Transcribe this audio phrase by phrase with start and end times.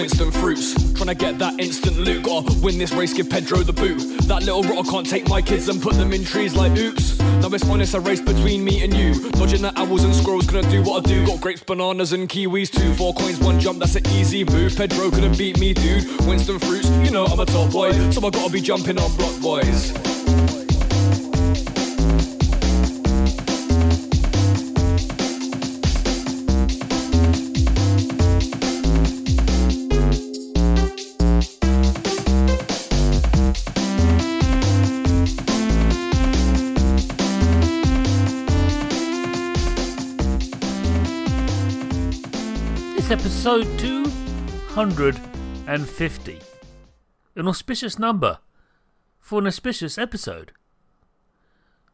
[0.00, 0.72] Winston Fruits.
[0.94, 2.22] Trying to get that instant loot.
[2.22, 3.98] Gotta win this race, give Pedro the boot.
[4.28, 7.18] That little rotter can't take my kids and put them in trees like oops.
[7.18, 9.30] Now it's honest, a race between me and you.
[9.32, 11.26] Dodging the owls and squirrels, gonna do what I do.
[11.26, 12.94] Got grapes, bananas, and kiwis too.
[12.94, 14.74] Four coins, one jump, that's an easy move.
[14.74, 16.06] Pedro couldn't beat me, dude.
[16.26, 19.38] Winston Fruits, you know I'm a top boy, so I gotta be jumping on block
[19.42, 20.09] boys.
[43.50, 43.78] Episode
[44.74, 46.38] 250.
[47.34, 48.38] An auspicious number
[49.18, 50.52] for an auspicious episode.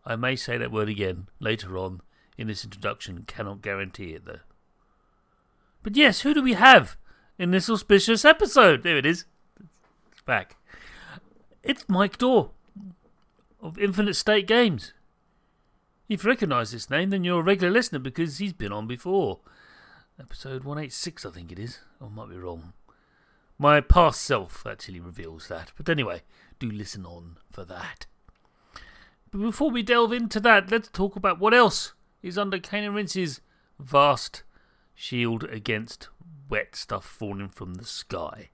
[0.05, 2.03] I may say that word again later on
[2.37, 4.41] in this introduction, cannot guarantee it though.
[5.83, 6.99] But yes, who do we have
[7.39, 8.83] in this auspicious episode?
[8.83, 9.25] There it is.
[10.13, 10.57] It's back.
[11.63, 12.51] It's Mike Daw
[13.63, 14.93] of Infinite State Games.
[16.07, 19.41] If you recognise this name, then you're a regular listener because he's been on before.
[20.19, 21.81] Episode 186, I think it is.
[22.01, 22.73] I might be wrong.
[23.59, 25.73] My past self actually reveals that.
[25.77, 26.23] But anyway,
[26.59, 28.07] do listen on for that.
[29.31, 31.93] But before we delve into that, let's talk about what else
[32.23, 33.43] is under Cane and Rinse's
[33.79, 34.43] vast
[34.95, 36.09] shield against
[36.49, 38.49] wet stuff falling from the sky,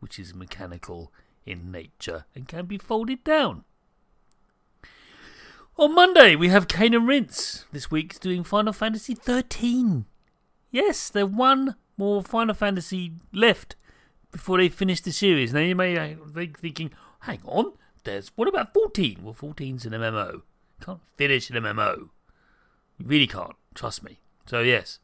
[0.00, 1.12] which is mechanical
[1.44, 3.64] in nature and can be folded down.
[5.76, 7.66] On Monday, we have Cane and Rinse.
[7.72, 10.06] This week's doing Final Fantasy 13.
[10.74, 13.76] Yes, there's one more Final Fantasy left
[14.32, 15.54] before they finish the series.
[15.54, 16.90] Now you may uh, be thinking,
[17.20, 19.20] hang on, there's what about 14?
[19.22, 20.42] Well, 14's an MMO.
[20.84, 22.08] Can't finish an MMO.
[22.98, 24.18] You really can't, trust me.
[24.46, 24.98] So, yes.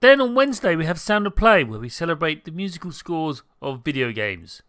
[0.00, 3.84] Then on Wednesday, we have Sound of Play, where we celebrate the musical scores of
[3.84, 4.62] video games.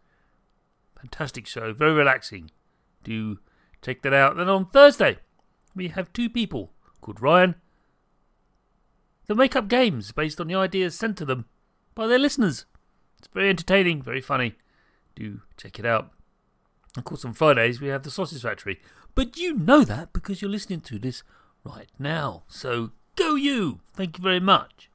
[0.99, 2.51] Fantastic show, very relaxing.
[3.05, 3.39] Do
[3.81, 4.35] check that out.
[4.35, 5.19] Then on Thursday,
[5.73, 7.55] we have two people called Ryan
[9.29, 11.45] that make up games based on the ideas sent to them
[11.93, 12.65] by their listeners.
[13.19, 14.55] It's very entertaining, very funny.
[15.15, 16.11] Do check it out.
[16.97, 18.81] Of course, on Fridays we have the Sausage Factory,
[19.13, 21.21] but you know that because you're listening to this
[21.63, 22.41] right now.
[22.47, 23.81] So go you!
[23.93, 24.89] Thank you very much.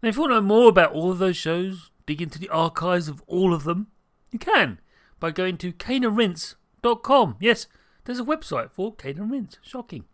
[0.00, 2.50] Now, if you want to know more about all of those shows, dig into the
[2.50, 3.88] archives of all of them,
[4.30, 4.78] you can
[5.18, 7.36] by going to caneandrinse.com.
[7.40, 7.66] Yes,
[8.04, 9.48] there's a website for Cane.
[9.60, 10.04] Shocking.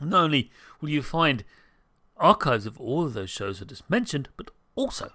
[0.00, 1.42] Not only will you find
[2.16, 5.12] archives of all of those shows I just mentioned, but also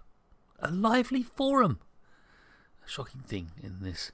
[0.60, 1.80] a lively forum.
[2.86, 4.12] A shocking thing in this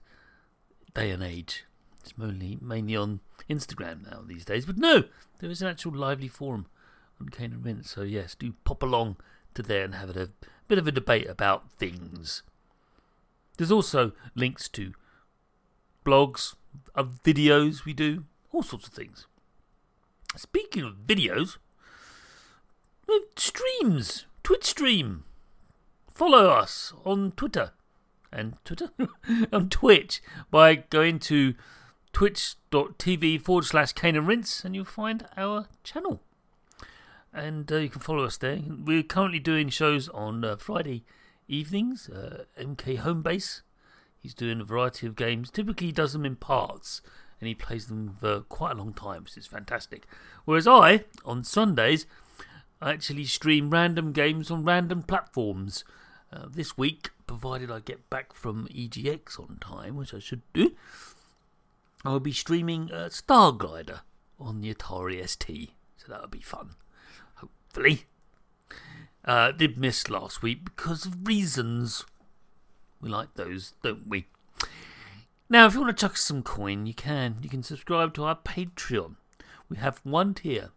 [0.94, 1.66] day and age.
[2.02, 5.06] It's mainly, mainly on Instagram now these days, but no,
[5.40, 6.66] there is an actual lively forum
[7.20, 7.90] on Cane and Rinse.
[7.90, 9.18] So yes, do pop along
[9.54, 10.30] to there and have a
[10.68, 12.44] bit of a debate about things.
[13.58, 14.94] There's also links to
[16.06, 16.56] blogs,
[16.96, 19.28] of videos we do, all sorts of things.
[20.36, 21.58] Speaking of videos,
[23.35, 25.24] streams, Twitch stream.
[26.13, 27.72] Follow us on Twitter
[28.31, 28.90] and Twitter
[29.53, 31.56] on Twitch by going to
[32.12, 36.22] twitch.tv forward slash Cane and Rinse and you'll find our channel.
[37.34, 38.59] And uh, you can follow us there.
[38.68, 41.03] We're currently doing shows on uh, Friday
[41.47, 42.07] evenings.
[42.09, 43.62] Uh, MK Homebase,
[44.19, 45.50] he's doing a variety of games.
[45.50, 47.02] Typically, he does them in parts
[47.40, 50.07] and he plays them for quite a long time, so it's fantastic.
[50.46, 52.06] Whereas I, on Sundays,
[52.84, 55.85] I actually stream random games on random platforms.
[56.34, 60.76] Uh, this week, provided I get back from EGX on time, which I should do,
[62.03, 64.02] I will be streaming uh, Starglider
[64.38, 65.72] on the Atari ST.
[65.96, 66.72] So that'll be fun,
[67.35, 68.03] hopefully.
[69.24, 72.03] Uh, did miss last week because of reasons.
[73.00, 74.26] We like those, don't we?
[75.50, 77.38] Now, if you want to chuck some coin, you can.
[77.41, 79.16] You can subscribe to our Patreon.
[79.70, 80.72] We have one tier.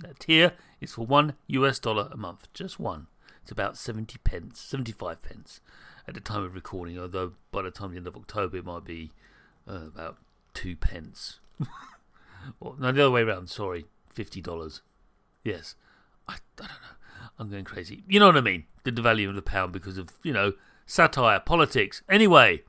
[0.00, 3.06] That tier is for one US dollar a month, just one.
[3.42, 5.60] It's about 70 pence, 75 pence
[6.06, 8.84] at the time of recording, although by the time the end of October it might
[8.84, 9.10] be
[9.68, 10.18] uh, about
[10.54, 11.40] two pence.
[12.60, 14.80] or, no, the other way around, sorry, $50.
[15.44, 15.74] Yes,
[16.28, 16.74] I, I don't know.
[17.38, 18.04] I'm going crazy.
[18.06, 18.64] You know what I mean?
[18.84, 20.52] The devalue of the pound because of you know
[20.86, 22.02] satire, politics.
[22.08, 22.62] Anyway,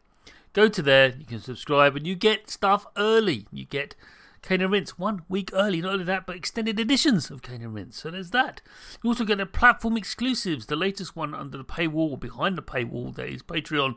[0.53, 1.13] go to there.
[1.17, 3.47] You can subscribe and you get stuff early.
[3.51, 3.95] You get
[4.41, 5.81] Cane and Rinse one week early.
[5.81, 7.97] Not only that, but extended editions of Cane and Rinse.
[7.97, 8.61] So there's that.
[9.03, 10.65] You also get the platform exclusives.
[10.65, 13.95] The latest one under the paywall, behind the paywall, that is Patreon,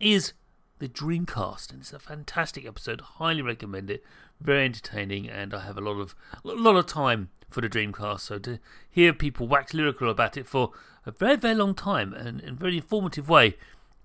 [0.00, 0.32] is
[0.78, 3.00] the Dreamcast, and it's a fantastic episode.
[3.00, 4.04] Highly recommend it.
[4.40, 6.14] Very entertaining, and I have a lot of
[6.44, 8.20] a lot of time for the Dreamcast.
[8.20, 8.58] So to
[8.90, 10.72] hear people wax lyrical about it for
[11.06, 13.56] a very very long time and in a very informative way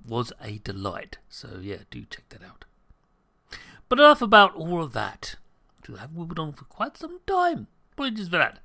[0.08, 1.18] was a delight.
[1.30, 2.66] So yeah, do check that out.
[3.90, 5.36] But enough about all of that
[5.84, 7.68] to have moved on for quite some time.
[7.94, 8.60] Apologies for that.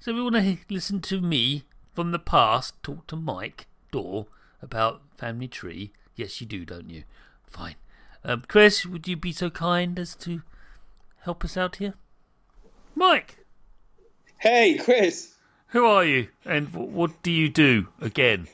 [0.00, 1.64] So if you want to listen to me
[1.94, 4.24] from the past talk to Mike Daw
[4.60, 7.04] about Family Tree, yes you do, don't you?
[7.46, 7.76] Fine.
[8.24, 10.42] Um, Chris, would you be so kind as to
[11.20, 11.94] help us out here?
[12.94, 13.38] Mike!
[14.38, 15.34] Hey, Chris!
[15.68, 18.48] Who are you and what do you do again?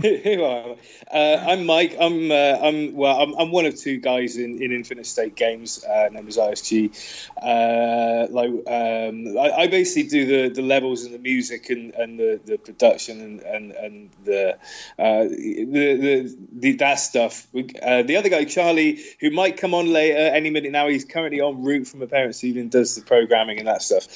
[0.00, 0.76] Who are
[1.12, 1.96] uh, I'm Mike.
[1.98, 3.20] I'm uh, I'm well.
[3.20, 6.94] I'm, I'm one of two guys in, in Infinite State Games, uh, known as ISG.
[7.36, 12.16] Uh, like um, I, I, basically do the, the levels and the music and, and
[12.16, 14.54] the, the production and and, and the,
[15.00, 17.48] uh, the, the the that stuff.
[17.52, 20.86] Uh, the other guy, Charlie, who might come on later any minute now.
[20.86, 24.06] He's currently en route from a parents' evening, does the programming and that stuff.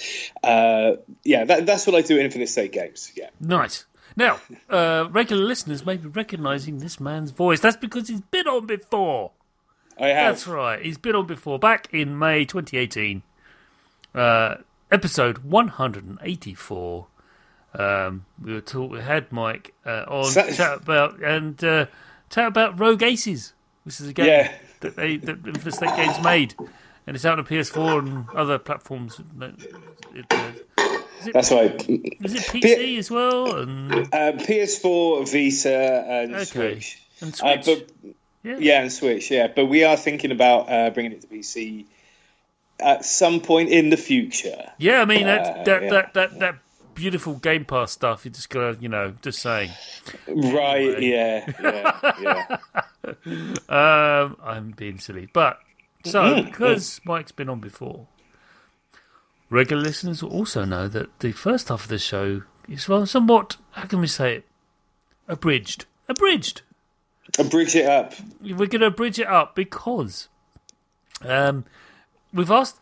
[0.44, 3.10] yeah, that, that's what I do at Infinite State Games.
[3.16, 3.84] Yeah, nice.
[4.16, 7.60] Now, uh, regular listeners may be recognising this man's voice.
[7.60, 9.32] That's because he's been on before.
[9.98, 10.34] I have.
[10.34, 10.82] That's right.
[10.82, 11.58] He's been on before.
[11.58, 13.22] Back in May 2018,
[14.14, 14.56] uh,
[14.90, 17.06] episode 184.
[17.74, 21.86] Um, we were talk- we had Mike uh, on so- chat about and uh,
[22.30, 23.54] chat about Rogue Aces,
[23.84, 24.52] which is a game yeah.
[24.80, 26.54] that they that Infinite State Games made,
[27.06, 29.20] and it's out on PS4 and other platforms.
[30.14, 30.26] It,
[31.26, 31.74] uh, that's right.
[31.88, 33.56] Is it PC P- as well?
[33.56, 33.92] And...
[33.92, 36.44] Uh, PS4, Vita, and okay.
[36.44, 37.02] Switch.
[37.20, 37.68] And uh, Switch.
[37.68, 38.56] Uh, but, yeah.
[38.58, 39.30] yeah, and Switch.
[39.30, 41.86] Yeah, but we are thinking about uh, bringing it to PC
[42.80, 44.70] at some point in the future.
[44.78, 45.90] Yeah, I mean that uh, that, yeah.
[45.90, 46.54] that, that that
[46.94, 48.24] beautiful Game Pass stuff.
[48.24, 49.70] You're just gonna, you know, just saying.
[50.26, 50.96] Right.
[50.96, 51.44] Anyway.
[51.60, 51.98] Yeah.
[52.20, 52.56] Yeah.
[53.26, 54.22] yeah.
[54.24, 55.58] um, I'm being silly, but
[56.04, 56.50] so mm-hmm.
[56.50, 58.06] because Mike's been on before,
[59.52, 62.40] Regular listeners will also know that the first half of the show
[62.70, 64.44] is well, somewhat, how can we say it?
[65.28, 65.84] Abridged.
[66.08, 66.62] Abridged.
[67.38, 68.14] Abridge it up.
[68.40, 70.30] We're going to abridge it up because
[71.20, 71.66] um,
[72.32, 72.80] we've asked,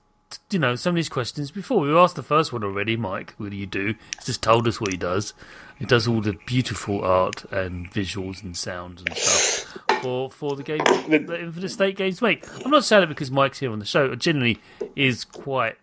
[0.52, 1.81] you know, some of these questions before.
[1.81, 3.34] We've asked the first one already, Mike.
[3.37, 3.96] What do you do?
[4.14, 5.34] He's just told us what he does.
[5.76, 10.62] He does all the beautiful art and visuals and sounds and stuff for for the
[10.62, 10.78] game
[11.08, 12.46] the Infinite State games make.
[12.64, 14.12] I'm not saying it because Mike's here on the show.
[14.12, 14.61] It generally
[14.94, 15.76] is quite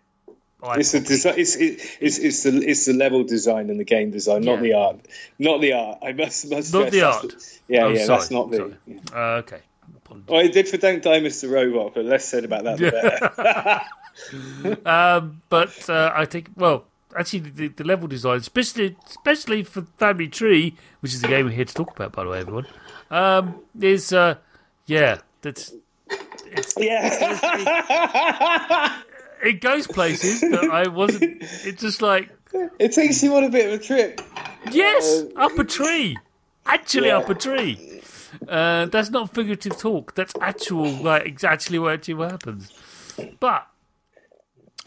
[0.62, 1.34] it's the design.
[1.36, 4.60] It's, it's it's the it's the level design and the game design, not yeah.
[4.60, 4.96] the art.
[5.38, 5.98] Not the art.
[6.02, 7.34] I must must not the art.
[7.68, 8.74] yeah, oh, yeah, sorry, that's not me.
[9.14, 9.60] Uh, okay.
[10.26, 11.50] Well, I did for Don't Die, Mr.
[11.50, 14.88] Robot, but less said about that, the better.
[14.88, 16.84] um, but uh, I think, well,
[17.16, 21.52] actually, the, the, level design, especially especially for Family Tree, which is the game we're
[21.52, 22.66] here to talk about, by the way, everyone,
[23.10, 24.36] um, is uh,
[24.86, 25.74] yeah, that's
[26.46, 27.02] it's, yeah.
[29.42, 31.38] It goes places that I wasn't.
[31.42, 32.30] It's just like
[32.78, 34.20] it takes you on a bit of a trip.
[34.70, 36.16] Yes, uh, up a tree.
[36.66, 37.18] Actually, yeah.
[37.18, 38.02] up a tree.
[38.46, 40.14] Uh, that's not figurative talk.
[40.14, 42.72] That's actual, like exactly what actually happens.
[43.40, 43.66] But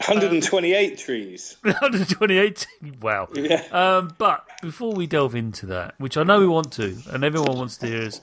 [0.06, 1.56] 128 um, trees.
[1.62, 2.66] 128.
[3.00, 3.28] Wow.
[3.34, 3.62] Yeah.
[3.70, 7.56] Um, but before we delve into that, which I know we want to, and everyone
[7.56, 8.20] wants to hear us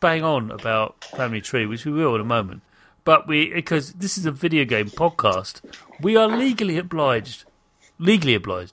[0.00, 2.62] bang on about Family Tree, which we will in a moment.
[3.04, 5.60] But we, because this is a video game podcast,
[6.00, 7.44] we are legally obliged,
[7.98, 8.72] legally obliged,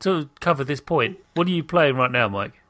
[0.00, 1.18] to cover this point.
[1.34, 2.60] What are you playing right now, Mike?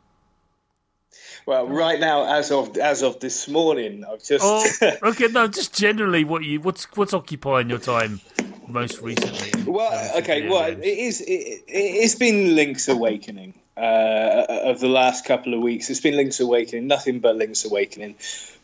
[1.46, 4.44] Well, right now, as of as of this morning, I've just.
[4.44, 8.20] Oh, okay, no, just generally, what you what's what's occupying your time
[8.68, 9.64] most recently?
[9.64, 11.20] Well, okay, well, it is.
[11.20, 15.90] It, it's been Link's Awakening uh, of the last couple of weeks.
[15.90, 18.16] It's been Link's Awakening, nothing but Link's Awakening.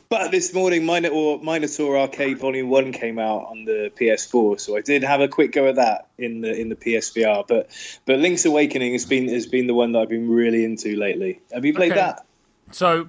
[0.08, 4.80] But this morning, Minotaur, Minotaur Arcade Volume One came out on the PS4, so I
[4.80, 7.46] did have a quick go at that in the in the PSVR.
[7.46, 7.70] But
[8.04, 11.40] but Link's Awakening has been has been the one that I've been really into lately.
[11.52, 12.00] Have you played okay.
[12.00, 12.26] that?
[12.70, 13.08] So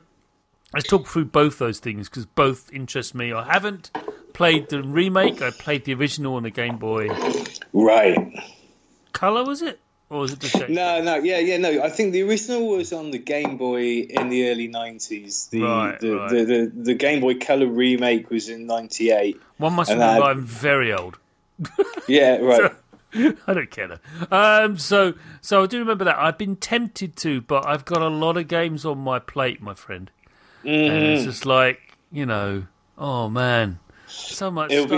[0.74, 3.32] let's talk through both those things because both interest me.
[3.32, 3.92] I haven't
[4.34, 5.42] played the remake.
[5.42, 7.10] I played the original on the Game Boy.
[7.74, 8.18] Right.
[9.14, 9.80] Color was it?
[10.10, 11.82] Or was it just Game No, no, yeah, yeah, no.
[11.84, 15.48] I think the original was on the Game Boy in the early nineties.
[15.48, 16.30] The, right, the, right.
[16.30, 19.40] the, the, the Game Boy Color remake was in ninety eight.
[19.58, 21.18] One must remember I'm very old.
[22.08, 22.72] Yeah, right.
[23.48, 23.88] I don't care.
[23.90, 24.36] Though.
[24.66, 26.18] Um, so, so I do remember that.
[26.18, 29.74] I've been tempted to, but I've got a lot of games on my plate, my
[29.74, 30.10] friend,
[30.64, 31.30] and it's Mm-hmm.
[31.30, 31.82] just like
[32.14, 34.96] you know, oh man, so much It'll be-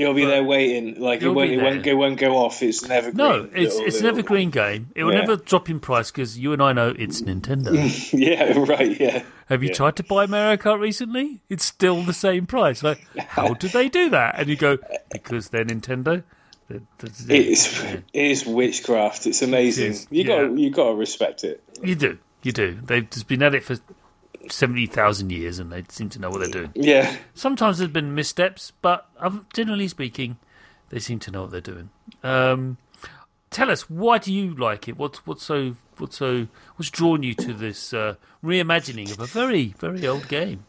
[0.00, 2.62] You'll be But- there waiting, like it won't, it won't, it won't go off.
[2.62, 3.16] It's an evergreen.
[3.28, 4.88] No, it's little- it's an evergreen game.
[4.94, 5.20] It will Yeah.
[5.20, 7.72] never drop in price because you and I know it's Nintendo.
[8.12, 8.98] Yeah, right.
[8.98, 9.22] Yeah.
[9.48, 9.74] Have you Yeah.
[9.74, 11.40] tried to buy Mario Kart recently?
[11.48, 12.82] It's still the same price.
[12.82, 14.36] Like, how did they do that?
[14.38, 14.78] And you go,
[15.12, 16.22] because they're Nintendo.
[16.68, 17.30] They're- that's it.
[17.30, 19.26] It's it is witchcraft.
[19.26, 19.86] It's amazing.
[19.86, 20.42] It is, you yeah.
[20.46, 21.62] got you got to respect it.
[21.82, 22.78] You do, you do.
[22.82, 23.76] They've just been at it for
[24.48, 26.72] seventy thousand years, and they seem to know what they're doing.
[26.74, 27.14] Yeah.
[27.34, 29.08] Sometimes there's been missteps, but
[29.52, 30.38] generally speaking,
[30.90, 31.90] they seem to know what they're doing.
[32.22, 32.78] Um,
[33.50, 34.96] tell us, why do you like it?
[34.96, 39.74] What's what's so what's so what's drawn you to this uh, reimagining of a very
[39.78, 40.64] very old game?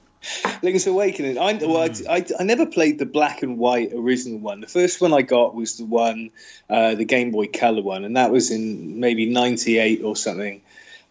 [0.61, 1.39] Link's Awakening.
[1.39, 2.07] I, well, Hmm.
[2.07, 4.61] I, I, I never played the black and white original one.
[4.61, 6.29] The first one I got was the one,
[6.69, 10.61] uh, the Game Boy Color one, and that was in maybe '98 or something.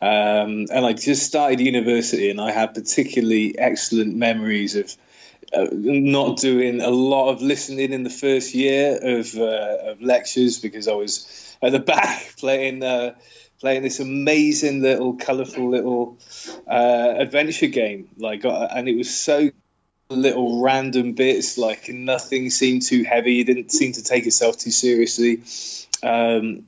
[0.03, 4.97] Um, and I just started university, and I had particularly excellent memories of
[5.53, 10.59] uh, not doing a lot of listening in the first year of, uh, of lectures
[10.59, 12.83] because I was at the back playing.
[12.83, 13.15] Uh,
[13.61, 16.17] Playing this amazing little, colourful little
[16.67, 19.51] uh, adventure game, like, uh, and it was so
[20.09, 23.41] little random bits, like nothing seemed too heavy.
[23.41, 25.43] It didn't seem to take itself too seriously.
[26.03, 26.67] Um,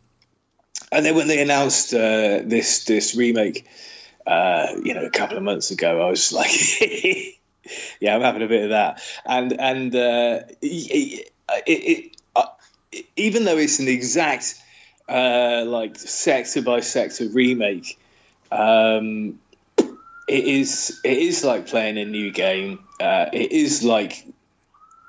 [0.92, 3.66] and then when they announced uh, this this remake,
[4.26, 6.50] uh, you know, a couple of months ago, I was like,
[7.99, 9.02] yeah, I'm having a bit of that.
[9.25, 11.30] And and uh, it,
[11.66, 12.46] it, uh,
[13.16, 14.54] even though it's an exact
[15.08, 17.99] uh, like sector by sector remake,
[18.50, 19.40] um,
[19.78, 22.80] it is it is like playing a new game.
[23.00, 24.26] Uh, it is like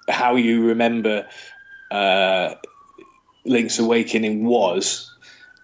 [0.08, 1.28] how you remember
[3.46, 5.14] Link's Awakening was,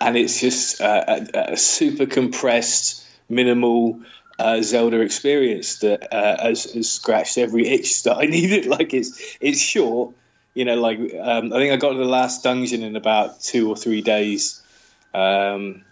[0.02, 4.02] and it's just uh, a, a super compressed, minimal
[4.40, 8.66] uh, Zelda experience that uh, has, has scratched every itch that I needed.
[8.66, 10.16] Like it's it's short,
[10.54, 10.76] you know.
[10.76, 14.02] Like um, I think I got to the last dungeon in about two or three
[14.02, 14.62] days.
[15.14, 15.84] Um,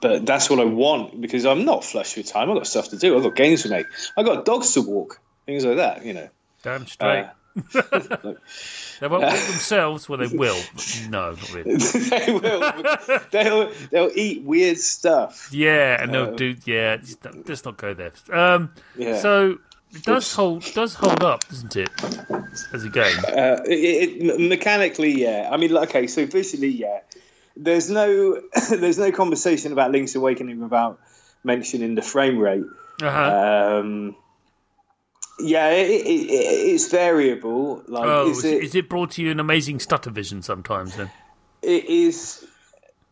[0.00, 2.50] but that's what I want because I'm not flush with time.
[2.50, 3.16] I've got stuff to do.
[3.16, 3.86] I've got games to make.
[4.16, 6.04] I've got dogs to walk, things like that.
[6.04, 6.28] You know.
[6.62, 7.24] Damn straight.
[7.24, 7.30] Uh,
[7.72, 10.08] they won't walk themselves.
[10.08, 10.58] Well, they will.
[11.08, 11.76] No, not really.
[12.10, 12.72] they will.
[13.30, 15.50] They'll they'll eat weird stuff.
[15.52, 16.56] Yeah, and they'll Uh, do.
[16.64, 18.12] Yeah, just, let's not go there.
[18.32, 19.18] Um, Yeah.
[19.18, 19.58] So
[19.94, 20.34] it does Oops.
[20.34, 21.90] hold does hold up, doesn't it,
[22.72, 23.16] as a game?
[23.26, 25.48] Uh, it, it, mechanically, yeah.
[25.50, 27.00] I mean, okay, so visually, yeah.
[27.56, 31.00] There's no there's no conversation about Link's Awakening without
[31.44, 32.64] mentioning the frame rate.
[33.00, 33.78] Uh-huh.
[33.80, 34.16] Um,
[35.40, 36.32] yeah, it, it, it,
[36.72, 37.82] it's variable.
[37.86, 40.96] Like, oh, is it, is it brought to you an amazing stutter vision sometimes?
[40.96, 41.10] Then
[41.62, 42.46] it is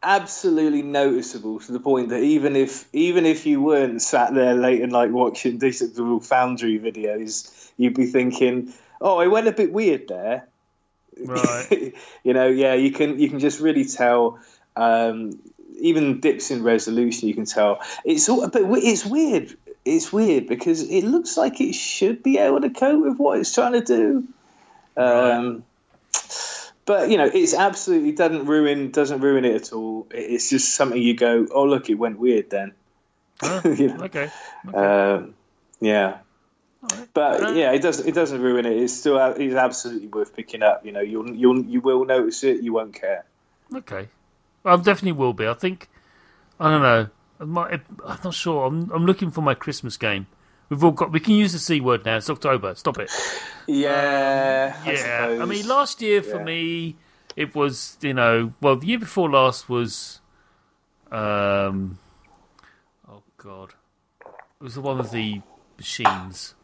[0.02, 4.82] absolutely noticeable to the point that even if even if you weren't sat there late
[4.82, 10.08] at night watching Digital Foundry videos, you'd be thinking, "Oh, it went a bit weird
[10.08, 10.46] there."
[11.24, 11.94] right?
[12.24, 14.38] you know, yeah, you can you can just really tell.
[14.74, 15.38] Um,
[15.78, 17.80] even dips in resolution, you can tell.
[18.04, 19.54] It's all, but it's weird.
[19.86, 23.54] It's weird because it looks like it should be able to cope with what it's
[23.54, 24.28] trying to do.
[24.96, 25.64] Um,
[26.86, 30.06] But you know, it's absolutely doesn't ruin doesn't ruin it at all.
[30.10, 32.72] It's just something you go, oh look, it went weird then.
[33.64, 34.04] You know?
[34.04, 34.30] Okay.
[34.72, 35.34] Um,
[35.80, 36.18] yeah.
[36.82, 37.08] Alright.
[37.12, 38.06] But Uh, yeah, it doesn't.
[38.06, 38.76] It doesn't ruin it.
[38.76, 39.18] It's still.
[39.18, 40.86] It's absolutely worth picking up.
[40.86, 42.62] You know, you'll you'll you will notice it.
[42.62, 43.24] You won't care.
[43.74, 44.08] Okay.
[44.64, 45.46] I definitely will be.
[45.48, 45.88] I think.
[46.60, 47.08] I don't know.
[47.40, 48.66] I might, I'm not sure.
[48.66, 50.26] I'm, I'm looking for my Christmas game.
[50.68, 51.12] We've all got.
[51.12, 52.16] We can use the c word now.
[52.16, 52.74] It's October.
[52.74, 53.10] Stop it.
[53.68, 54.76] Yeah.
[54.84, 54.92] I Yeah.
[55.28, 55.48] I, suppose.
[55.48, 56.44] mean, last year for Yeah.
[56.44, 56.96] me,
[57.36, 58.52] it was you know.
[58.60, 60.20] Well, the year before last was.
[61.12, 61.98] Um.
[63.08, 63.74] Oh God.
[64.24, 65.40] It was the one with the
[65.76, 66.54] machines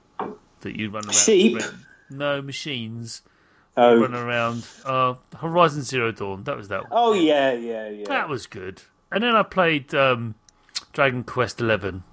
[0.62, 1.14] that you run around.
[1.14, 1.58] Sheep?
[2.10, 3.22] No machines.
[3.76, 4.00] Oh.
[4.00, 4.66] Run around.
[4.84, 6.42] Uh, Horizon Zero Dawn.
[6.44, 6.82] That was that.
[6.82, 6.90] one.
[6.92, 8.04] Oh yeah, yeah, yeah.
[8.08, 8.82] That was good.
[9.12, 10.34] And then I played um,
[10.92, 12.04] Dragon Quest Eleven.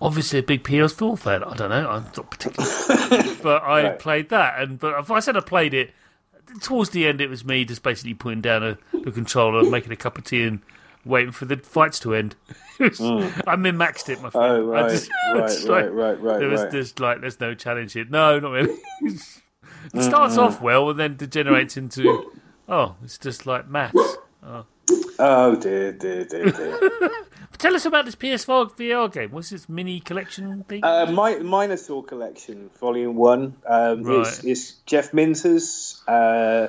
[0.00, 1.42] Obviously, a big PS4 fan.
[1.42, 1.88] I don't know.
[1.88, 3.98] I'm not particularly, but I Right.
[3.98, 4.60] played that.
[4.60, 5.92] And but if I said I played it
[6.60, 9.96] towards the end, it was me just basically putting down a, the controller, making a
[9.96, 10.60] cup of tea, and
[11.06, 12.36] waiting for the fights to end.
[12.80, 14.52] I min maxed it, my friend.
[14.52, 16.72] Oh right, just- right, right, like- right, right, There was right.
[16.72, 18.04] just like there's no challenge here.
[18.10, 18.76] No, not really.
[19.02, 20.40] it starts Mm-hmm.
[20.40, 22.32] off well and then degenerates into
[22.68, 23.96] oh, it's just like maths.
[25.18, 27.10] Oh dear, dear, dear, dear.
[27.58, 29.30] Tell us about this PS4 VR game.
[29.30, 30.84] What's this mini collection thing?
[30.84, 33.56] uh, Mi- Minotaur Collection, Volume One.
[33.66, 34.20] Um, Right.
[34.26, 36.02] it's, it's Jeff Minter's.
[36.06, 36.68] Uh,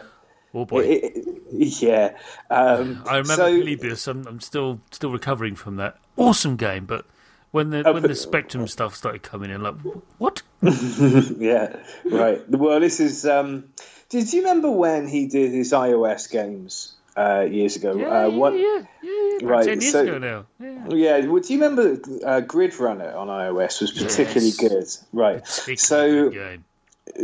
[0.53, 0.79] Oh boy.
[0.86, 2.17] It- it- yeah.
[2.50, 4.08] Um, I remember so- Polybius.
[4.08, 7.06] I'm, I'm still still recovering from that awesome game, but
[7.51, 9.75] when the Oh, when but- the Spectrum stuff started coming in, like
[10.17, 10.41] what?
[10.62, 11.75] yeah,
[12.06, 12.50] right.
[12.50, 13.25] Well, this is.
[13.25, 13.65] Um,
[14.10, 17.95] did you remember when he did his iOS games uh, years ago?
[17.95, 19.47] Yeah, uh, what, yeah, yeah, yeah, yeah.
[19.47, 20.45] Right, ten years so- ago now.
[20.59, 20.74] Yeah.
[20.89, 24.57] Yeah, well, do you remember uh, Grid Runner on iOS was particularly Yes.
[24.57, 25.17] good?
[25.19, 25.43] Right.
[25.43, 26.63] Particularly So, good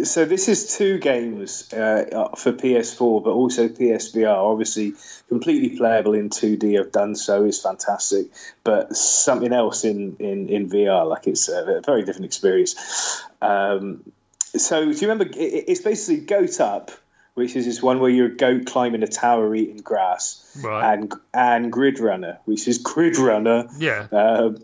[0.03, 4.35] so this is two games uh, for PS4, but also PSVR.
[4.35, 4.93] Obviously,
[5.29, 6.79] completely playable in 2D.
[6.79, 8.27] I've done so; is fantastic.
[8.63, 12.75] But something else in in in VR, like it's a very different experience.
[13.41, 14.03] Um,
[14.55, 15.25] so, do you remember?
[15.35, 16.91] It's basically Goat Up,
[17.35, 20.93] which is this one where you're a goat climbing a tower eating grass, Right.
[20.93, 23.67] and and Grid Runner, which is Grid Runner.
[23.77, 24.07] Yeah.
[24.11, 24.57] Um,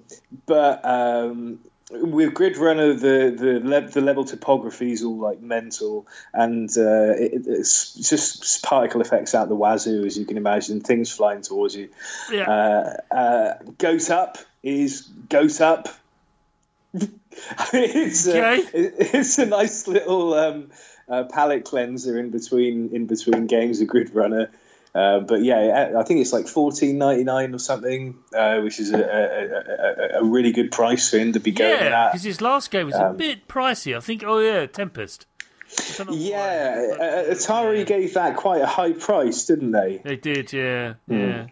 [0.45, 1.59] but um,
[1.91, 7.13] with Grid Runner, the the, le- the level topography is all like mental, and uh,
[7.17, 11.75] it, it's just particle effects out the wazoo, as you can imagine, things flying towards
[11.75, 11.89] you.
[12.31, 12.47] Yeah.
[13.11, 15.87] Uh, uh, Goat Up is Goat Up.
[17.73, 18.57] it's, a, Okay.
[18.77, 20.69] it- it's a nice little um,
[21.09, 24.49] uh, palette cleanser in between in between games of Grid Runner.
[24.95, 28.91] Uh, but yeah, I think it's like fourteen ninety nine or something, uh, which is
[28.91, 32.41] a, a, a, a really good price for him to be going yeah, because his
[32.41, 33.95] last game was a bit pricey.
[33.95, 34.23] I think.
[34.25, 35.27] Oh yeah, Tempest.
[35.71, 37.83] I why, Yeah, but, uh, Atari yeah.
[37.83, 40.01] gave that quite a high price, didn't they?
[40.03, 41.47] They did, yeah, yeah.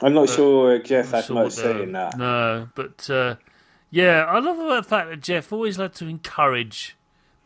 [0.00, 2.16] I'm not sure Jeff had So much say in that.
[2.16, 3.36] No, but uh,
[3.90, 6.96] yeah, I love the fact that Jeff always liked to encourage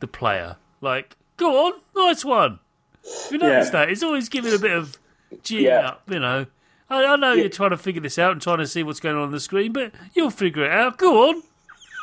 [0.01, 0.57] the player.
[0.81, 2.59] Like, go on, nice one.
[3.31, 3.81] You noticed Yeah.
[3.81, 3.89] that?
[3.89, 4.99] He's always giving a bit of
[5.43, 5.89] G Yeah.
[5.89, 6.47] up, you know.
[6.89, 7.43] I, I know Yeah.
[7.43, 9.41] you're trying to figure this out and trying to see what's going on on the
[9.41, 10.99] screen, but you'll figure it out.
[10.99, 11.43] Go on.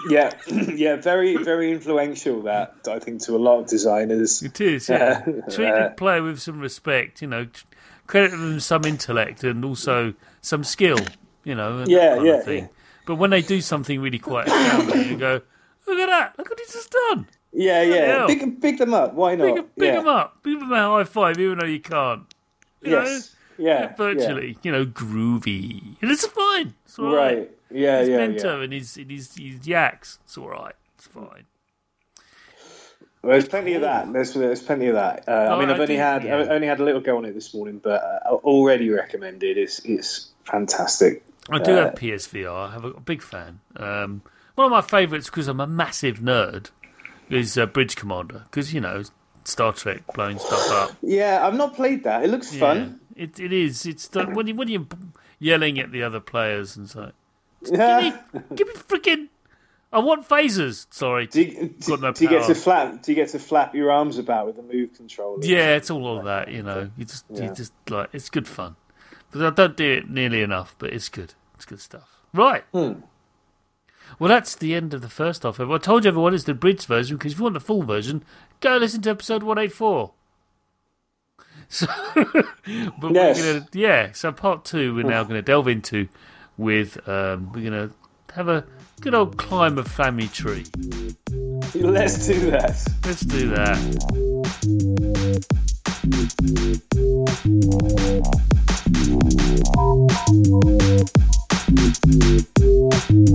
[0.09, 2.41] Yeah, yeah, very, very influential.
[2.43, 4.43] That I think to a lot of designers.
[4.43, 5.21] It is, yeah.
[5.49, 7.47] Treat the player with some respect, you know.
[8.05, 10.99] Credit them some intellect and also some skill,
[11.43, 12.63] you know, and Yeah, yeah, of thing.
[12.63, 12.67] yeah.
[13.05, 15.41] But when they do something really quite astounding, you go,
[15.87, 17.27] look at that, look what he's just done.
[17.53, 18.27] Yeah, yeah, hell.
[18.27, 19.13] big, big them up.
[19.13, 19.55] Why not?
[19.55, 19.95] Pick, pick yeah.
[19.95, 22.23] them up, give them a high five, even though you can't.
[22.81, 25.95] You Yes, yeah, know, virtually, you know, groovy.
[26.01, 26.73] And it's fine.
[26.85, 27.17] It's all yeah.
[27.17, 27.37] right.
[27.37, 27.51] Right.
[27.71, 28.63] Yeah, He's yeah, Minter yeah.
[28.63, 30.19] and his, and his, his yaks.
[30.25, 30.75] It's all right.
[30.95, 31.45] It's fine.
[33.23, 34.11] Well, there's plenty of that.
[34.13, 35.27] There's, there's plenty of that.
[35.27, 36.37] Uh, I mean, I I've only had yeah.
[36.37, 39.57] I've only had a little go on it this morning, but uh, already recommended.
[39.57, 41.23] It's it's fantastic.
[41.49, 42.69] I do Uh, have PSVR.
[42.69, 43.59] I have a, a big fan.
[43.75, 44.21] Um,
[44.55, 46.69] one of my favourites because I'm a massive nerd
[47.29, 49.03] is uh, Bridge Commander because you know
[49.43, 50.97] Star Trek blowing stuff up.
[51.01, 52.23] Yeah, I've not played that.
[52.23, 52.99] It looks fun.
[53.15, 53.85] It it is.
[53.85, 54.85] It's the, when you when you're
[55.39, 57.11] yelling at the other players and so.
[57.71, 58.15] Yeah.
[58.53, 59.29] Give me freaking.
[59.91, 60.85] I want phasers.
[60.91, 61.25] Sorry.
[61.25, 63.01] Do you, do, no do you get to flap?
[63.01, 65.43] Do you get to flap your arms about with the move controller?
[65.43, 66.49] Yeah, it's all of that.
[66.51, 68.75] You know, you just you just like it's good fun.
[69.31, 70.75] But I don't do it nearly enough.
[70.77, 71.33] But it's good.
[71.55, 72.21] It's good stuff.
[72.31, 72.63] Right.
[72.73, 72.99] Hmm.
[74.19, 75.59] Well, that's the end of the first half.
[75.59, 78.23] I told you everyone it's the bridge version because if you want the full version,
[78.59, 80.11] go listen to episode one eight four.
[81.69, 83.39] So, but Yes.
[83.41, 84.11] we're gonna yeah.
[84.13, 86.07] So part two, we're now going to delve into
[86.57, 87.93] with um, we're going to
[88.35, 88.63] have a
[89.01, 90.63] good old climb of family tree.
[91.75, 92.87] Let's do that.
[93.03, 94.87] Let's do that.
[102.97, 103.27] So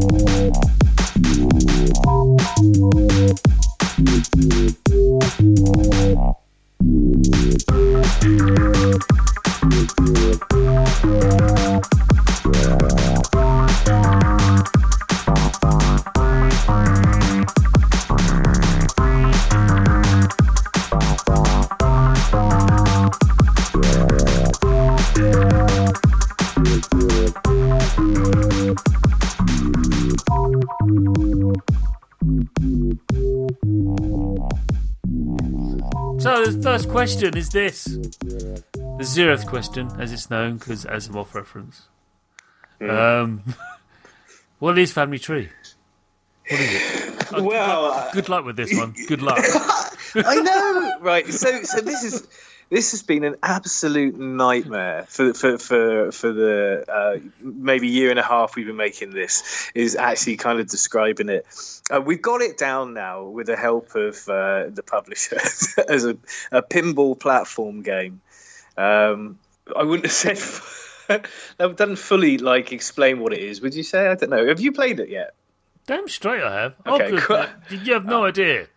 [37.02, 38.62] question is this: the
[39.00, 41.88] zeroth question, as it's known, because Asimov reference.
[42.80, 43.42] Um,
[44.60, 45.48] what is family tree?
[46.48, 47.26] What is it?
[47.32, 48.94] Oh, Well, good luck with this one.
[49.08, 49.38] Good luck.
[50.14, 51.26] I know, right?
[51.26, 52.28] So, so this is
[52.72, 58.18] this has been an absolute nightmare for for for for the uh, maybe year and
[58.18, 59.70] a half we've been making this.
[59.74, 61.44] Is actually kind of describing it.
[61.90, 65.36] Uh, we've got it down now with the help of uh, the publisher
[65.88, 66.16] as a,
[66.50, 68.22] a pinball platform game.
[68.78, 69.38] Um,
[69.76, 71.26] I wouldn't have said.
[71.60, 73.60] I've done fully like explain what it is.
[73.60, 74.08] Would you say?
[74.08, 74.46] I don't know.
[74.46, 75.34] Have you played it yet?
[75.86, 76.74] Damn straight I have.
[76.86, 77.44] Okay, oh, cool.
[77.68, 78.68] You have no idea.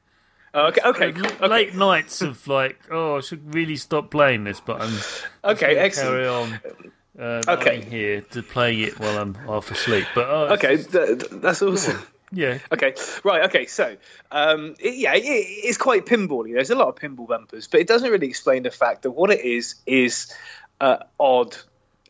[0.57, 1.47] Oh, okay, okay, okay.
[1.47, 4.97] Late nights of like, oh, I should really stop playing this, but I'm
[5.43, 6.11] Okay, excellent.
[6.11, 6.59] Carry on.
[7.19, 7.81] Uh, Okay.
[7.81, 10.05] here to play it while I'm half asleep.
[10.15, 12.01] But oh, Okay, just- th- th- that's awesome.
[12.31, 12.93] yeah, Okay,
[13.25, 13.43] right.
[13.45, 13.97] Okay, so
[14.31, 16.53] um, it, yeah, it, it's quite pinbally.
[16.53, 19.31] There's a lot of pinball bumpers, but it doesn't really explain the fact that what
[19.31, 20.33] it is is
[20.81, 21.55] uh, odd.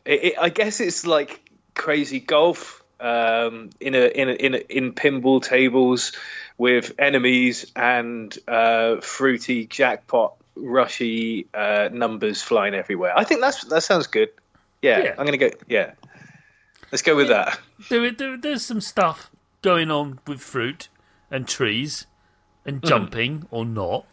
[0.04, 1.40] It, I guess it's like
[1.74, 6.12] crazy golf um, in a in a, in a, in pinball tables
[6.58, 13.12] with enemies and uh, fruity jackpot rushy uh, numbers flying everywhere.
[13.16, 14.30] I think that's that sounds good.
[14.82, 15.14] Yeah, Yeah.
[15.18, 15.50] I'm gonna go.
[15.68, 15.92] Yeah,
[16.92, 17.58] let's go with that.
[17.90, 19.30] there, there, there's some stuff
[19.62, 20.88] going on with fruit
[21.30, 22.06] and trees
[22.64, 22.86] and Hmm.
[22.88, 24.06] jumping or not,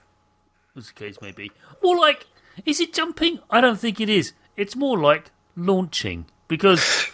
[0.75, 1.51] as the case may be.
[1.81, 2.27] More like,
[2.65, 3.39] is it jumping?
[3.49, 4.33] I don't think it is.
[4.57, 7.07] It's more like launching because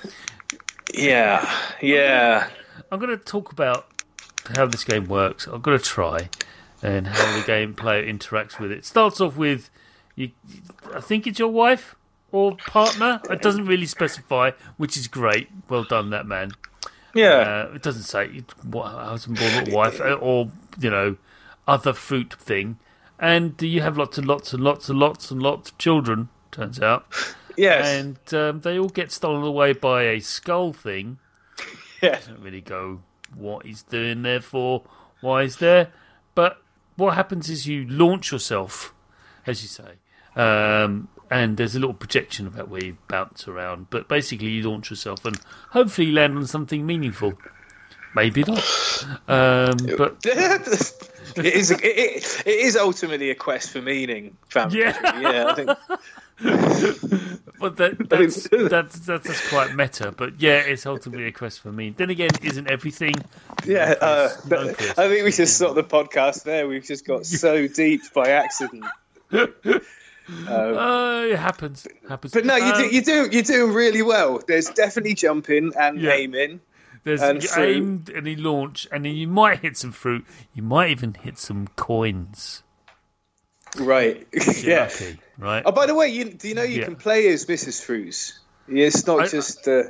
[0.94, 1.48] Yeah,
[1.82, 2.50] yeah.
[2.92, 3.86] I'm going to talk about
[4.56, 5.48] how this game works.
[5.48, 6.30] I've got to try
[6.82, 8.86] and how the game player interacts with it.
[8.86, 9.70] Starts off with
[10.16, 10.32] you.
[10.94, 11.96] I think it's your wife
[12.32, 13.22] or partner.
[13.30, 15.50] It doesn't really specify, which is great.
[15.68, 16.52] Well done, that man.
[17.14, 17.68] Yeah.
[17.70, 21.18] Uh, it doesn't say what husband or wife uh, or you know
[21.68, 22.80] other fruit thing.
[23.20, 26.30] And you have lots and lots and lots and lots and lots of children.
[26.52, 27.06] Turns out,
[27.58, 27.88] yes.
[27.88, 31.20] and um, they all get stolen away by a skull thing.
[32.02, 32.16] yeah.
[32.16, 33.02] Doesn't really go
[33.36, 34.84] what he's doing there for,
[35.22, 35.92] why he's there.
[36.36, 36.62] But
[36.96, 38.94] what happens is you launch yourself,
[39.46, 39.94] as you say,
[40.36, 43.90] um, and there's a little projection about where you bounce around.
[43.90, 45.40] But basically, you launch yourself and
[45.72, 47.34] hopefully you land on something meaningful.
[48.16, 48.64] Maybe not.
[49.28, 50.68] Um, but it
[51.46, 51.72] is.
[51.72, 54.38] It, it, it is ultimately a quest for meaning.
[54.50, 55.20] Family Yeah.
[55.20, 55.46] yeah.
[55.48, 55.70] I think.
[56.42, 60.12] But that, that's, that's, that's that's quite meta.
[60.16, 61.90] But yeah, it's ultimately a quest for me.
[61.92, 63.14] Then again, isn't everything?
[63.66, 63.96] Yeah.
[64.00, 64.98] Uh, No, Chris.
[64.98, 66.68] I think we should stop the podcast there.
[66.68, 68.86] We've just got so deep by accident.
[69.32, 69.48] Uh,
[70.28, 71.88] it happens.
[72.08, 72.34] Happens.
[72.34, 72.84] But no, you do.
[72.84, 73.30] Um, You do.
[73.32, 74.42] You're doing really well.
[74.48, 76.12] There's definitely jumping and Yeah.
[76.14, 76.62] aiming.
[77.04, 77.76] There's And you fruit.
[77.78, 80.26] aim and you launch, and then you might hit some fruit.
[80.54, 82.64] You might even hit some coins.
[83.78, 84.28] Right.
[84.64, 84.84] Yeah.
[84.84, 85.64] lucky, right?
[85.66, 86.86] Oh, by the way, you, do you know you Yeah.
[86.86, 87.82] can play as Mrs.
[87.84, 88.40] Fruits?
[88.68, 89.68] It's not I- just.
[89.68, 89.84] Uh,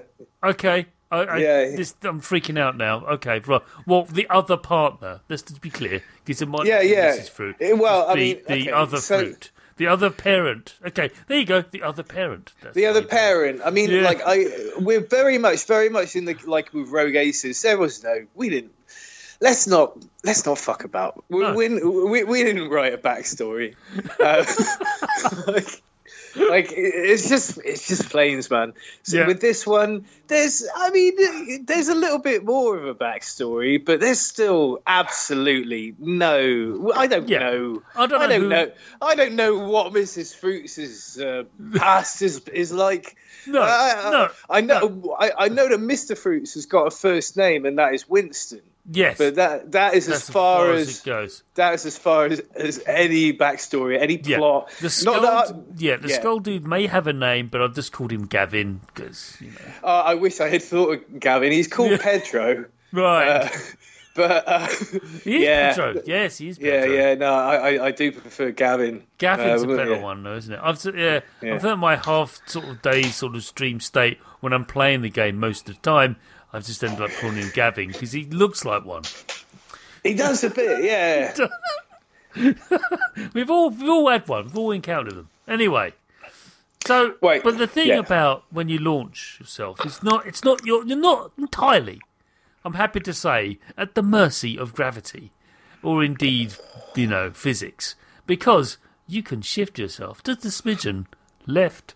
[0.43, 0.85] Okay.
[1.11, 1.75] I, I, Yeah.
[1.75, 3.05] This, I'm freaking out now.
[3.13, 3.61] Okay, right.
[3.87, 5.21] Well, the other partner.
[5.27, 7.17] Let's just be clear, because it might Yeah, yeah.
[7.17, 7.29] Mrs.
[7.29, 7.55] Fruit.
[7.59, 10.75] Eh, well, I be mean, the okay, other so- fruit, the other parent.
[10.85, 11.61] Okay, there you go.
[11.61, 12.53] The other parent.
[12.61, 13.09] That's the other it.
[13.09, 13.61] parent.
[13.65, 14.01] I mean, Yeah.
[14.01, 14.45] like I,
[14.77, 17.61] we're very much, very much in the like with Rogue Aces.
[17.61, 18.73] There was no, we didn't.
[19.41, 21.23] Let's not, let's not fuck about.
[21.29, 21.53] We, No.
[21.53, 23.75] we, we, didn't write a backstory.
[24.19, 24.43] Uh,
[25.51, 25.81] like,
[26.49, 28.73] like it's just, it's just planes, man.
[29.03, 29.27] So Yeah.
[29.27, 33.99] with this one, there's, I mean, there's a little bit more of a backstory, but
[34.01, 36.91] there's still absolutely no.
[36.93, 37.39] I don't Yeah.
[37.39, 37.81] know.
[37.95, 38.71] I don't know I don't who- know.
[39.01, 40.35] I don't know what Mrs.
[40.35, 41.43] Fruits' uh,
[41.77, 43.15] past is is like.
[43.47, 45.15] No, I, no, I know.
[45.17, 46.17] I, I know that Mr.
[46.17, 48.61] Fruits has got a first name, and that is Winston.
[48.91, 49.17] Yes.
[49.17, 51.43] But that that is that's as far as, as it goes.
[51.55, 54.37] that is as far as, as any backstory, any Yeah.
[54.37, 54.71] plot.
[54.81, 56.15] The skull, yeah, the yeah.
[56.19, 59.57] skull dude may have a name, but I've just called him Gavin because you know.
[59.83, 61.51] I, uh, I wish I had thought of Gavin.
[61.51, 63.27] He's called Pedro, Right.
[63.27, 63.49] uh,
[64.15, 64.67] but uh,
[65.23, 65.69] he is yeah.
[65.75, 66.01] Pedro.
[66.07, 66.95] Yes, he is yeah, Pedro.
[66.95, 67.13] yeah.
[67.15, 69.03] No, I, I, I do prefer Gavin.
[69.19, 70.01] Gavin's Uh, a better yeah.
[70.01, 70.59] one, though, isn't it?
[70.63, 71.55] I've yeah, Yeah.
[71.55, 75.09] I've had my half sort of day sort of stream state when I'm playing the
[75.09, 76.15] game most of the time.
[76.51, 79.03] I've just ended up calling him Gavin because he looks like one.
[80.03, 81.35] He does a bit, yeah.
[83.33, 84.45] We've all we've all had one.
[84.45, 85.29] We've all encountered them.
[85.47, 85.93] Anyway,
[86.85, 87.97] so Wait, but the thing yeah.
[87.97, 91.99] about when you launch yourself, it's not it's not you're you're not entirely.
[92.63, 95.31] I'm happy to say at the mercy of gravity,
[95.81, 96.53] or indeed
[96.95, 97.95] you know physics,
[98.27, 101.07] because you can shift yourself just a smidgen
[101.47, 101.95] left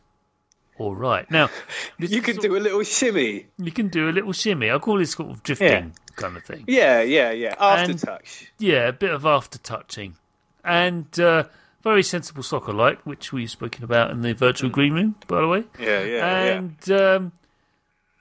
[0.77, 1.29] or right.
[1.31, 1.49] Now
[1.97, 3.45] You can do a little shimmy.
[3.57, 4.71] you can do a little shimmy.
[4.71, 5.85] I call this sort of drifting Yeah.
[6.15, 6.63] kind of thing.
[6.67, 7.55] Yeah, yeah, yeah.
[7.59, 8.47] And- Aftertouch.
[8.59, 10.15] Yeah, a bit of after touching.
[10.63, 11.43] And uh,
[11.83, 15.47] very sensible soccer like, which we've spoken about in the virtual green room, by the
[15.47, 15.63] way.
[15.79, 16.57] Yeah, yeah, yeah.
[16.57, 17.31] And um,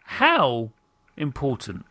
[0.04, 0.70] how
[1.16, 1.84] important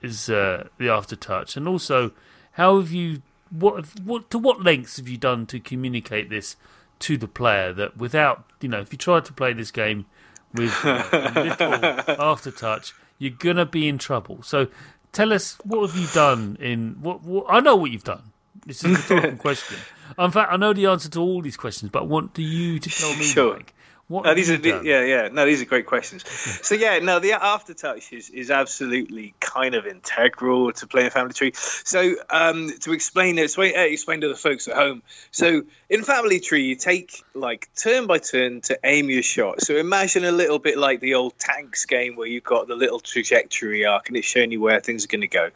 [0.00, 1.56] is uh, the aftertouch?
[1.56, 2.12] And also,
[2.52, 6.56] how have you what what to what lengths have you done to communicate this
[7.02, 10.06] to the player that without you know if you try to play this game
[10.54, 11.02] with uh,
[11.34, 14.42] little aftertouch, you're gonna be in trouble.
[14.42, 14.68] So
[15.12, 18.22] tell us what have you done in what, what I know what you've done.
[18.66, 19.78] This is a rhetorical question.
[20.18, 22.88] In fact, I know the answer to all these questions, but I want you to
[22.90, 23.54] tell me, Sure.
[23.54, 23.74] Mike,
[24.12, 25.28] What No, these are the, yeah, yeah.
[25.32, 26.28] No, these are great questions.
[26.28, 31.52] So yeah, no, the aftertouch is, is absolutely kind of integral to playing Family Tree.
[31.54, 35.02] So um, to explain it, explain, uh, explain to the folks at home.
[35.30, 39.62] So in Family Tree, you take like turn by turn to aim your shot.
[39.62, 43.00] So imagine a little bit like the old tanks game where you've got the little
[43.00, 45.48] trajectory arc and it's showing you where things are going to go.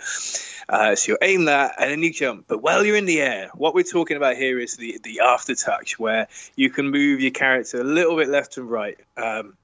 [0.69, 2.47] Uh, so you aim that and then you jump.
[2.49, 5.92] But while you're in the air, what we're talking about here is the the aftertouch,
[5.92, 8.99] where you can move your character a little bit left and right.
[9.17, 9.57] Um,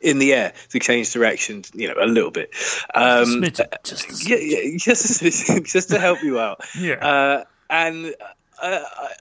[0.00, 2.50] in the air to change directions, you know, a little bit.
[2.94, 5.22] Um, Smidgen, just a yeah, yeah, just
[5.64, 6.60] just to help you out.
[6.78, 6.94] Yeah.
[6.94, 8.14] Uh, and
[8.62, 9.12] uh, I,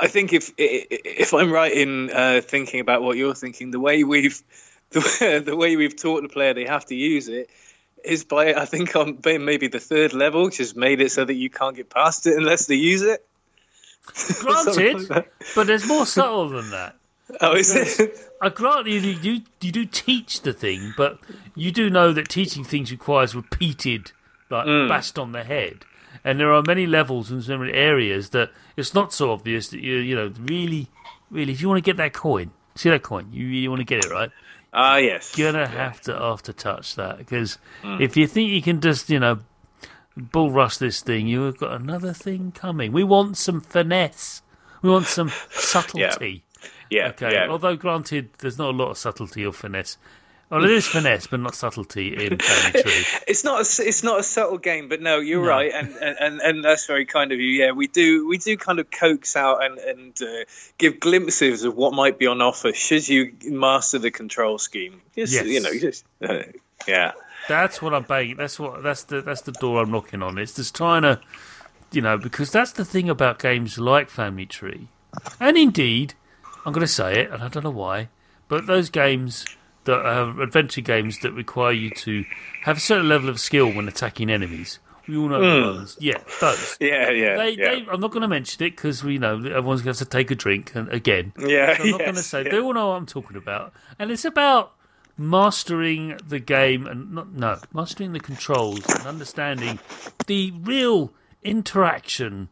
[0.00, 4.04] I think if if I'm right in uh, thinking about what you're thinking, the way
[4.04, 4.42] we've
[4.90, 7.50] the way, the way we've taught the player they have to use it
[8.04, 11.50] is by I think on maybe the third level, just made it so that you
[11.50, 13.24] can't get past it unless they use it.
[14.40, 16.96] Granted, like but there's more subtle than that.
[17.40, 18.18] Oh, is it?
[18.42, 21.18] I grant you, you, you, do teach the thing, but
[21.54, 24.12] you do know that teaching things requires repeated,
[24.50, 24.88] like Mm.
[24.88, 25.84] bashed on the head.
[26.24, 29.96] And there are many levels and many areas that it's not so obvious that you,
[29.96, 30.88] you know, really,
[31.30, 33.84] really, if you want to get that coin, see that coin, you really want to
[33.84, 34.30] get it right.
[34.72, 35.36] Ah, yes.
[35.36, 38.00] You're gonna have to after touch that because Mm.
[38.00, 39.38] if you think you can just, you know,
[40.16, 42.92] bull rush this thing, you've got another thing coming.
[42.92, 44.42] We want some finesse.
[44.82, 46.44] We want some subtlety.
[46.44, 46.47] Yeah.
[46.90, 47.32] Okay.
[47.32, 47.48] Yeah.
[47.48, 49.96] Although, granted, there's not a lot of subtlety or finesse.
[50.50, 53.04] Well, it is finesse, but not subtlety in Family Tree.
[53.28, 55.48] It's not a, it's not a subtle game, but no, you're No.
[55.50, 57.48] right, and, and and that's very kind of you.
[57.48, 60.44] Yeah, we do we do kind of coax out and and uh,
[60.78, 65.02] give glimpses of what might be on offer should you master the control scheme.
[65.14, 65.46] Just, Yes.
[65.46, 66.44] you know, just uh,
[66.86, 67.12] yeah.
[67.48, 68.36] That's what I'm banging.
[68.36, 68.82] That's what.
[68.82, 69.20] That's the.
[69.20, 70.38] That's the door I'm knocking on.
[70.38, 71.20] It's just trying to,
[71.92, 74.88] you know, because that's the thing about games like Family Tree,
[75.40, 76.14] and indeed,
[76.64, 78.08] I'm going to say it, and I don't know why,
[78.48, 79.44] but those games
[79.84, 82.24] that are adventure games that require you to
[82.62, 84.78] have a certain level of skill when attacking enemies.
[85.08, 85.76] We all know hmm.
[85.76, 85.96] ones.
[85.98, 86.76] Yeah, those.
[86.80, 87.70] Yeah, yeah, They, yeah.
[87.70, 90.16] they, I'm not going to mention it because we know everyone's going to have to
[90.16, 91.32] take a drink and again.
[91.38, 92.44] yeah, So I'm not going to say.
[92.44, 92.50] yeah.
[92.50, 94.74] They all know what I'm talking about, and it's about
[95.16, 99.76] mastering the game and not no mastering the controls and understanding
[100.28, 102.48] the real interaction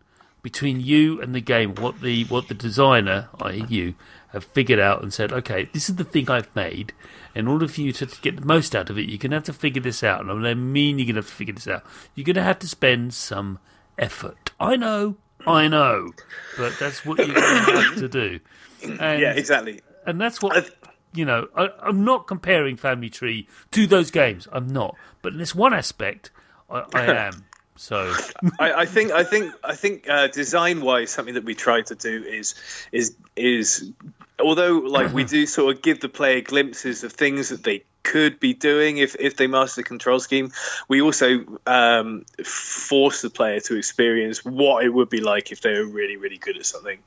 [0.46, 1.74] between you and the game.
[1.74, 3.96] What the what the designer, i.e., you,
[4.28, 6.92] have figured out and said, okay, this is the thing I've made.
[7.34, 9.38] In order for you to, to get the most out of it, you're going to
[9.38, 10.20] have to figure this out.
[10.24, 11.82] And I mean, you're going to have to figure this out.
[12.14, 13.58] You're going to have to spend some
[13.98, 14.52] effort.
[14.60, 15.16] I know,
[15.48, 16.12] I know,
[16.56, 18.38] but that's what you're going to have to do.
[18.82, 19.80] And, yeah, exactly.
[20.06, 20.70] and that's what I've-
[21.12, 21.48] you know.
[21.56, 24.46] I, I'm not comparing Family Tree to those games.
[24.52, 26.30] I'm not, but in this one aspect,
[26.70, 27.45] I, I am.
[27.76, 28.14] So
[28.58, 31.94] I, I think I think I think uh, design wise, something that we try to
[31.94, 32.54] do is
[32.92, 33.92] is is
[34.38, 38.38] although like we do sort of give the player glimpses of things that they could
[38.38, 40.52] be doing if, if they master the control scheme,
[40.86, 45.72] we also um, force the player to experience what it would be like if they
[45.72, 46.98] were really really good at something.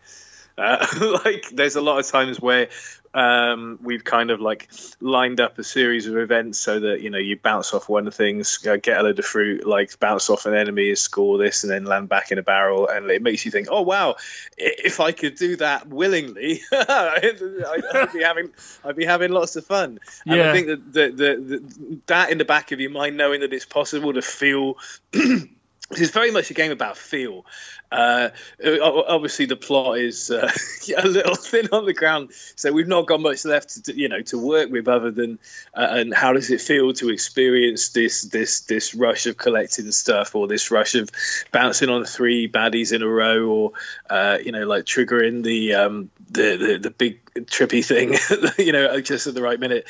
[0.57, 0.85] Uh,
[1.25, 2.67] like there's a lot of times where
[3.13, 4.69] um, we've kind of like
[5.01, 8.13] lined up a series of events so that you know you bounce off one of
[8.13, 11.71] things, uh, get a load of fruit, like bounce off an enemy, score this, and
[11.71, 14.15] then land back in a barrel, and it makes you think, oh wow,
[14.57, 17.41] if I could do that willingly, I'd,
[17.93, 18.51] I'd be having
[18.83, 19.99] I'd be having lots of fun.
[20.25, 20.49] And Yeah.
[20.49, 23.53] I think that the, the, the, that in the back of your mind, knowing that
[23.53, 24.77] it's possible to feel.
[25.91, 27.45] It's very much a game about feel.
[27.91, 28.29] Uh,
[28.63, 30.51] obviously, the plot is uh,
[30.97, 34.21] a little thin on the ground, so we've not got much left to you know
[34.21, 35.39] to work with other than
[35.73, 40.35] uh, and how does it feel to experience this this this rush of collecting stuff
[40.35, 41.09] or this rush of
[41.51, 43.71] bouncing on three baddies in a row or
[44.11, 48.15] uh, you know like triggering the um, the, the the big trippy thing
[48.63, 49.87] you know just at the right minute.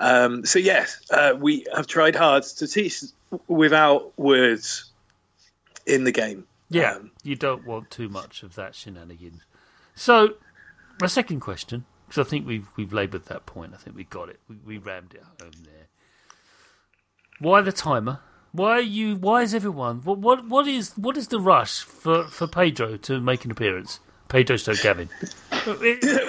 [0.00, 3.04] Um, so yes, uh, we have tried hard to teach
[3.46, 4.87] without words
[5.88, 6.46] in the game.
[6.68, 9.42] yeah, Um, you don't want too much of that shenanigans.
[9.94, 10.34] So
[11.00, 13.72] my second question, because I think we've we've laboured that point.
[13.74, 14.40] I think we got it.
[14.48, 15.86] We, we rammed it home there.
[17.40, 18.20] Why the timer?
[18.52, 19.16] Why are you?
[19.16, 20.02] Why is everyone?
[20.02, 24.00] What what what is what is the rush for for Pedro to make an appearance?
[24.28, 25.08] Pedro Stoke Gavin.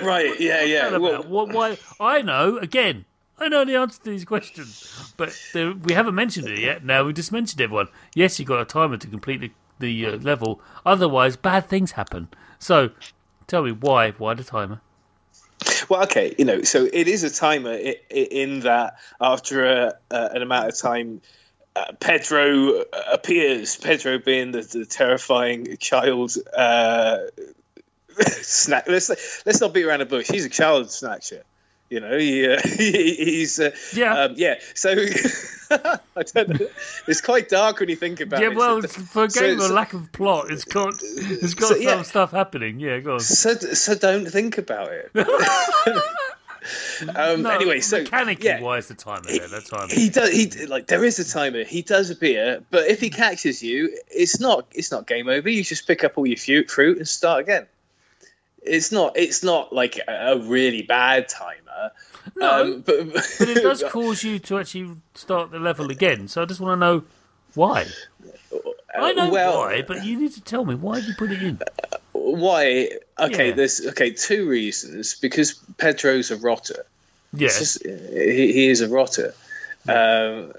[0.04, 0.40] right?
[0.40, 0.98] Yeah, yeah.
[0.98, 1.24] Well?
[1.24, 1.78] What, why?
[2.00, 2.58] I know.
[2.58, 3.06] Again,
[3.40, 6.84] I know the answer to these questions, but there, we haven't mentioned it yet.
[6.84, 7.88] Now we just mentioned everyone.
[8.14, 10.62] Yes, you got a timer to complete the, the uh, level.
[10.86, 12.28] Otherwise, bad things happen.
[12.60, 12.90] So,
[13.48, 14.12] tell me why?
[14.12, 14.82] Why the timer?
[15.90, 16.36] well, okay.
[16.38, 17.74] You know, so it is a timer
[18.10, 21.22] in that after a, uh, an amount of time.
[21.76, 23.78] Uh, Pedro appears.
[23.78, 27.20] Pedro being the, the terrifying child uh,
[28.20, 28.86] snack.
[28.88, 29.10] Let's
[29.46, 30.28] let's not beat around the bush.
[30.28, 31.44] He's a child snatcher.
[31.90, 34.14] You know, he, uh, he he's uh, Yeah.
[34.26, 34.56] um, yeah.
[34.76, 34.90] So
[35.72, 36.68] I don't know.
[37.08, 38.52] It's quite dark when you think about Yeah, it.
[38.52, 41.54] Yeah, well, So- for a so- game with so- lack of plot, it's got it's
[41.56, 42.02] got So, some yeah.
[42.04, 42.80] stuff happening.
[42.80, 43.20] Yeah, go on.
[43.22, 45.12] so so don't think about it.
[47.16, 49.48] um, No, anyway, so mechanically, yeah, why is the timer there?
[49.48, 49.88] That timer.
[49.94, 50.30] he does.
[50.32, 51.64] He like there is a timer.
[51.64, 54.68] He does appear, but if he catches you, it's not.
[54.74, 55.50] It's not game over.
[55.50, 57.66] You just pick up all your fruit, fruit and start again.
[58.64, 59.18] It's not.
[59.18, 61.92] It's not like a, really bad timer.
[62.36, 66.28] No, um, but, but it does cause you to actually start the level again.
[66.28, 67.04] So I just want to know
[67.56, 67.86] why.
[68.98, 71.32] I know Uh, well, why, but you need to tell me why did you put
[71.32, 71.60] it in?
[72.12, 72.90] Why?
[73.18, 73.56] Okay, Yeah.
[73.56, 75.16] there's okay two reasons.
[75.16, 76.86] Because Pedro's a rotter.
[77.34, 79.34] Yes, just- he, he is a rotter.
[79.88, 80.52] Um,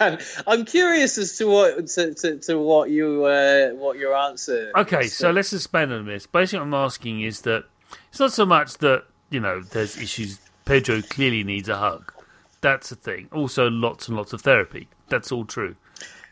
[0.00, 4.72] and I'm curious as to what to, to, to what you uh, what your answer.
[4.76, 5.16] Okay, is.
[5.16, 6.26] so let's expand on this.
[6.26, 7.64] Basically, what I'm asking is that
[8.10, 10.38] it's not so much that you know there's issues.
[10.64, 12.12] Pedro clearly needs a hug.
[12.60, 13.28] That's a thing.
[13.32, 14.88] Also, lots and lots of therapy.
[15.08, 15.76] That's all true.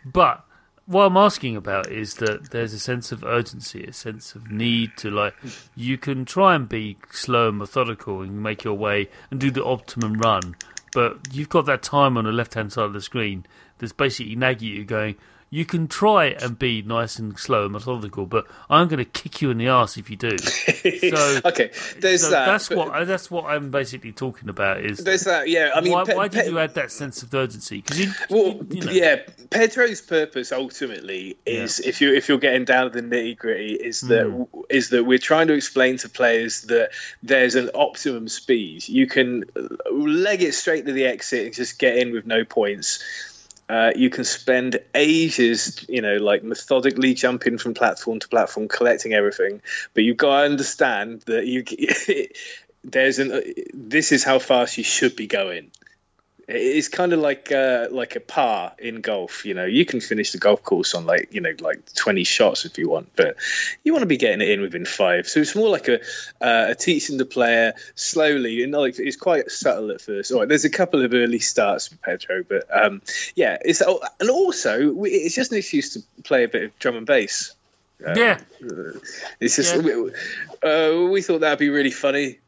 [0.05, 0.45] But
[0.87, 4.97] what I'm asking about is that there's a sense of urgency, a sense of need
[4.99, 5.35] to like.
[5.75, 9.65] You can try and be slow and methodical and make your way and do the
[9.65, 10.55] optimum run,
[10.97, 13.45] but you've got that time on the left hand side of the screen
[13.77, 15.15] that's basically nagging you, going.
[15.49, 19.41] You can try and be nice and slow and methodical, but I'm going to kick
[19.41, 20.37] you in the ass if you do.
[21.07, 22.47] So, okay, there's so that.
[22.47, 24.81] that's what that's what I'm basically talking about.
[24.85, 25.49] Is There's that.
[25.49, 27.81] Yeah, I mean, why, Pe- why did Pe- you add that sense of urgency?
[27.81, 29.17] Because you, Well, you- you know, yeah,
[29.51, 34.01] Pedro's purpose ultimately is if you if you're getting down to the nitty gritty is
[34.03, 34.43] that Hmm.
[34.71, 36.91] is that we're trying to explain to players that
[37.23, 38.89] there's an optimum speed.
[38.89, 39.45] You can
[39.91, 43.03] leg it straight to the exit and just get in with no points.
[43.69, 49.13] Uh, you can spend ages, you know, like methodically jumping from platform to platform, collecting
[49.13, 49.61] everything.
[49.93, 51.65] But you've got to understand that you
[52.85, 53.43] there's an
[53.75, 55.71] this is how fast you should be going.
[56.49, 59.45] It's kind of like uh, like a par in golf.
[59.45, 62.65] You know, you can finish the golf course on like you know like twenty shots
[62.65, 63.37] if you want, but
[63.83, 65.27] you want to be getting it in within five.
[65.27, 65.99] So it's more like a
[66.41, 70.31] uh, a teaching the player slowly, and like it's quite subtle at first.
[70.31, 73.03] All right, there's a couple of early starts for Pedro, but um,
[73.35, 77.07] yeah, it's and also it's just an excuse to play a bit of drum and
[77.07, 77.55] bass.
[78.01, 78.39] yeah.
[79.41, 79.81] It's just Yeah.
[79.83, 80.13] we,
[80.63, 82.39] uh, we thought that'd be really funny.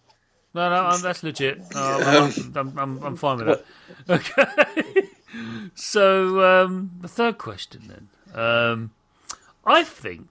[0.54, 1.58] No, no, um, that's legit.
[1.76, 3.64] Um, I'm, I'm, I'm fine with that.
[4.08, 5.08] Okay.
[5.74, 8.08] so um, the third question then.
[8.34, 8.90] Um,
[9.64, 10.28] I think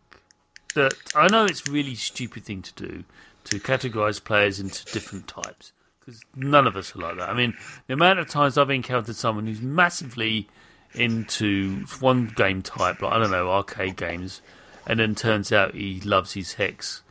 [0.74, 3.04] that I know it's a really stupid thing to do
[3.46, 7.30] to categorize players into different types because none of us are like that.
[7.30, 7.56] I mean,
[7.88, 10.48] the amount of times I've encountered someone who's massively
[10.94, 14.42] into one game type, like I don't know, arcade games,
[14.86, 17.04] and then turns out he loves his hex.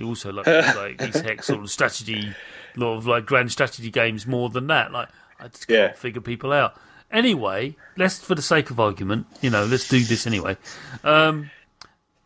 [0.00, 2.34] He also likes like his hex sort of strategy,
[2.74, 4.92] lot of like grand strategy games more than that.
[4.92, 5.08] Like
[5.38, 5.92] I just can't Yeah.
[5.92, 6.74] figure people out.
[7.12, 10.56] Anyway, let's for the sake of argument, you know, let's do this anyway.
[11.04, 11.50] Um,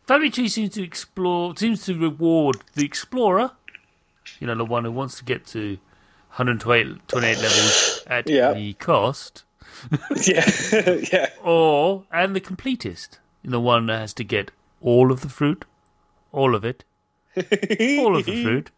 [0.07, 3.51] Family Tree seems to explore, seems to reward the explorer.
[4.39, 5.77] You know, the one who wants to get to
[6.29, 8.51] 128 28 levels at Yeah.
[8.51, 9.43] any cost,
[10.25, 10.49] yeah,
[11.11, 11.29] yeah.
[11.43, 15.65] or and the completist, you the one that has to get all of the fruit,
[16.31, 16.85] all of it,
[17.99, 18.71] all of the food.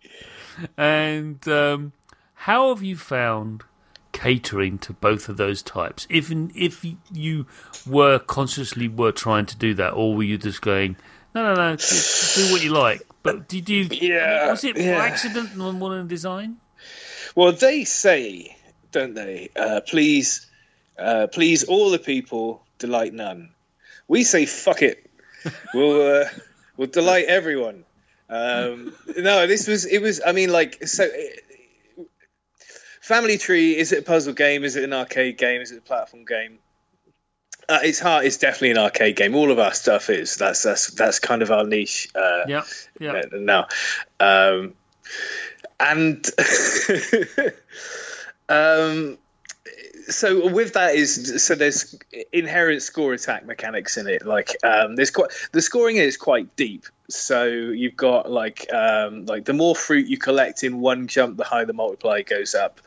[0.78, 1.94] And um,
[2.34, 3.64] how have you found
[4.12, 6.08] catering to both of those types?
[6.10, 7.46] If if you
[7.86, 10.98] were consciously were trying to do that, or were you just going,
[11.36, 13.02] no, no, no, just do what you like?
[13.22, 13.84] But did you?
[13.92, 14.98] Yeah, was it yeah.
[14.98, 16.58] by accident of the design?
[17.36, 18.58] Well, they say,
[18.92, 19.50] don't they?
[19.56, 20.48] Uh, please,
[20.98, 23.50] uh, please, all the people, delight none.
[24.08, 25.04] We say, fuck it.
[25.74, 26.26] We'll uh,
[26.76, 27.86] we'll delight everyone.
[28.30, 30.22] Um, no, this was it was.
[30.26, 31.06] I mean, like so.
[31.06, 32.04] uh,
[33.02, 34.66] Family Tree is it a puzzle game?
[34.66, 35.62] Is it an arcade game?
[35.62, 36.60] Is it a platform game?
[37.70, 38.26] Uh, it's hard.
[38.26, 39.34] It's definitely an arcade game.
[39.36, 40.36] All of our stuff is.
[40.36, 42.10] That's that's that's kind of our niche.
[42.14, 42.64] Uh, Yeah,
[43.00, 43.14] yeah.
[43.14, 43.68] uh, now.
[44.20, 44.74] Um,
[45.80, 46.26] and
[48.50, 49.18] um,
[50.10, 51.98] so with that is so there's
[52.32, 54.26] inherent score attack mechanics in it.
[54.26, 56.86] Like um, there's quite the scoring is quite deep.
[57.10, 61.44] So you've got like um, like the more fruit you collect in one jump, the
[61.44, 62.80] higher the multiplier goes up.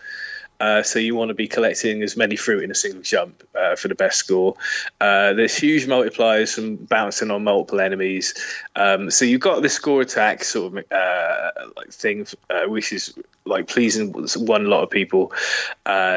[0.61, 3.75] Uh, so you want to be collecting as many fruit in a single jump uh,
[3.75, 4.55] for the best score.
[5.01, 8.35] Uh, there's huge multipliers from bouncing on multiple enemies.
[8.77, 13.15] Um, so you've got the score attack sort of uh, like thing, uh, which is
[13.47, 15.33] like pleasing one lot of people.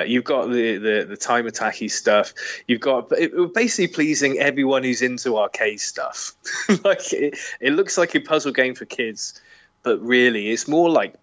[0.06, 2.34] You've got the, the the time attacky stuff.
[2.68, 6.34] You've got it, basically pleasing everyone who's into arcade stuff.
[6.84, 9.40] like it, it looks like a puzzle game for kids
[9.84, 11.16] but really, it's more like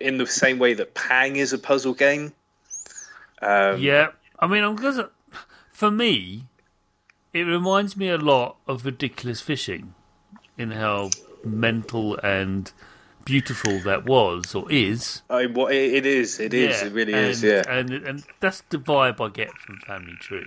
[0.00, 2.32] in the same way that Pang is a puzzle game.
[3.40, 5.00] Um, Yeah, I mean, I'm because
[5.72, 6.46] for me,
[7.32, 9.94] it reminds me a lot of ridiculous fishing
[10.56, 11.10] in how
[11.44, 12.72] mental and
[13.24, 15.22] beautiful that was or is.
[15.28, 17.42] I, what it, is, it is, Yeah, it really and, is.
[17.42, 20.46] Yeah, and and that's the vibe I get from Family Tree.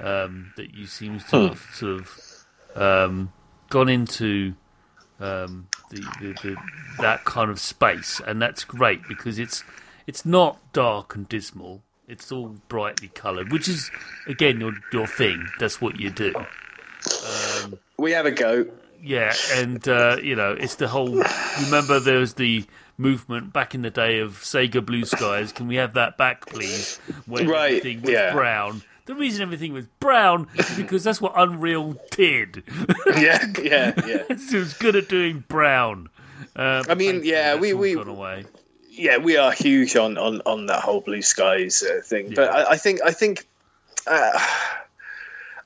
[0.00, 2.44] Um, that you seem to have sort of
[2.74, 3.32] um,
[3.68, 4.54] gone into
[5.20, 6.56] um, the, the, the
[7.00, 9.62] that kind of space, and that's great because it's
[10.06, 11.82] it's not dark and dismal.
[12.06, 13.90] It's all brightly coloured, which is
[14.26, 15.46] again your your thing.
[15.58, 16.34] That's what you do.
[17.98, 18.66] we have a go.
[19.02, 21.22] Yeah, and uh, you know, it's the whole.
[21.64, 22.64] Remember, there was the
[22.96, 25.52] movement back in the day of Sega Blue Skies.
[25.52, 26.98] Can we have that back, please?
[27.26, 28.32] When Right, everything was yeah.
[28.32, 28.82] brown.
[29.06, 32.62] The reason everything was brown is because that's what Unreal did.
[33.06, 34.22] yeah, yeah, yeah.
[34.30, 36.08] it was good at doing brown.
[36.56, 37.96] Uh, I mean, yeah, we- we-
[38.90, 42.32] yeah, we are huge on on on that whole blue skies uh, thing.
[42.34, 43.44] But I, I think I think
[44.06, 44.38] uh,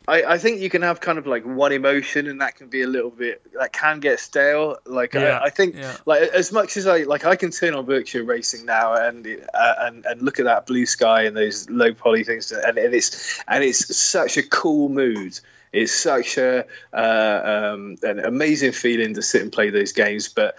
[0.09, 2.83] I I think you can have kind of like one emotion, and that can be
[2.83, 4.79] a little bit that can get stale.
[4.87, 5.97] Like Yeah, I, I think yeah.
[6.07, 9.75] like as much as I like I can turn on Berkshire Racing now and uh,
[9.81, 13.43] and and look at that blue sky and those low poly things, and, and it's
[13.47, 15.39] and it's such a cool mood.
[15.71, 20.57] It's such a uh, um, an amazing feeling to sit and play those games, but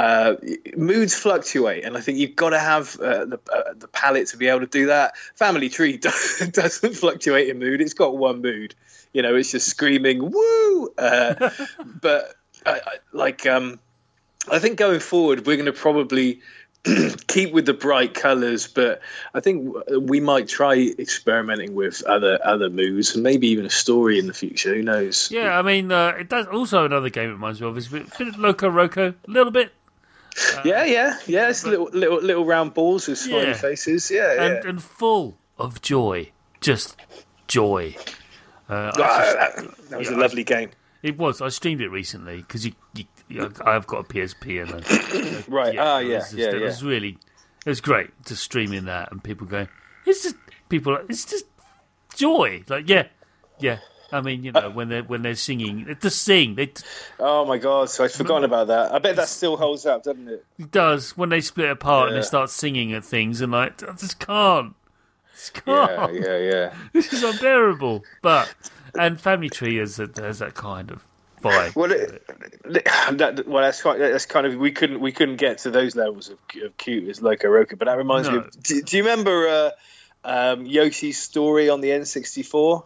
[0.00, 0.36] uh,
[0.78, 4.38] moods fluctuate, and I think you've got to have uh, the uh, the palette to
[4.38, 5.14] be able to do that.
[5.34, 8.74] Family Tree doesn't fluctuate in mood; it's got one mood.
[9.12, 11.50] You know, it's just screaming "woo!" Uh,
[12.00, 12.34] but
[12.64, 13.78] I, I, like, um,
[14.50, 16.40] I think going forward, we're going to probably
[17.26, 19.02] keep with the bright colours, but
[19.34, 24.18] I think we might try experimenting with other other moods and maybe even a story
[24.18, 24.74] in the future.
[24.74, 25.30] Who knows?
[25.30, 26.46] Yeah, I mean, uh, it does.
[26.46, 29.30] Also, another game it reminds me of is a bit, bit of Loco Roco, a
[29.30, 29.74] little bit,
[30.64, 31.48] yeah, yeah, yeah.
[31.48, 33.54] It's little little little round balls with smiley Yeah.
[33.54, 34.10] faces.
[34.10, 34.42] Yeah, yeah.
[34.44, 36.30] and and full of joy,
[36.60, 36.96] just
[37.48, 37.96] joy.
[38.68, 40.70] Uh, Ah, just- that, was yeah, a I- lovely game.
[41.02, 41.40] It was.
[41.40, 45.78] I streamed it recently because you, you, you, I've got a PSP and a, Right.
[45.78, 47.16] ah, yeah, just- yeah, It was really,
[47.64, 49.68] it was great to stream in that and people going,
[50.06, 50.36] it's just
[50.68, 50.96] people.
[51.08, 51.46] It's just
[52.14, 52.62] joy.
[52.68, 53.06] Like yeah,
[53.58, 53.78] yeah.
[54.12, 56.54] I mean, you know, when they're when they're singing, they just sing.
[56.54, 56.72] They
[57.18, 57.90] Oh my god!
[57.90, 58.92] So I'd forgotten about that.
[58.92, 60.44] I bet that still holds up, doesn't it?
[60.58, 63.92] it does when they split apart and they start singing at things and like I
[63.92, 64.74] just can't.
[65.34, 66.14] Just Yeah, can't.
[66.14, 66.74] yeah, yeah.
[66.92, 68.04] This is unbearable.
[68.22, 68.52] But
[68.98, 71.04] and Family Tree has that has that kind of
[71.42, 71.76] vibe.
[71.76, 72.22] Well, it,
[72.64, 76.28] that, well, that's quite, that's kind of we couldn't we couldn't get to those levels
[76.28, 78.38] of, of cute as Loco Roco, but that reminds me.
[78.38, 79.70] Of, do, do you remember uh,
[80.24, 82.84] um, Yoshi's story on the N64?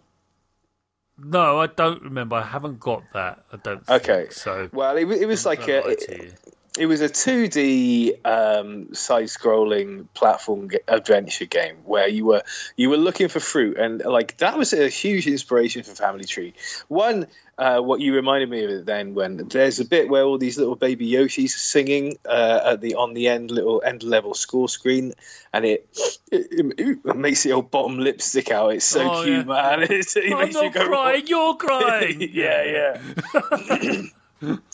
[1.16, 2.36] No, I don't remember.
[2.36, 3.44] I haven't got that.
[3.52, 3.88] I don't.
[3.88, 4.22] Okay.
[4.22, 6.32] Think, so Well, it, it was like a, you.
[6.78, 12.42] It was a 2D um, side-scrolling platform ge- adventure game where you were
[12.76, 16.52] you were looking for fruit, and like that was a huge inspiration for Family Tree.
[16.88, 17.26] One,
[17.58, 20.58] uh, what you reminded me of it then when there's a bit where all these
[20.58, 24.68] little baby Yoshis are singing uh, at the on the end little end level score
[24.68, 25.12] screen,
[25.52, 25.88] and it
[26.32, 28.74] it, it makes your bottom lip stick out.
[28.74, 29.42] It's so Oh, cute, yeah.
[29.44, 29.82] man.
[29.88, 31.26] It's, it I'm makes you not go, crying.
[31.28, 32.30] You're crying.
[32.32, 32.98] yeah,
[33.34, 34.02] yeah.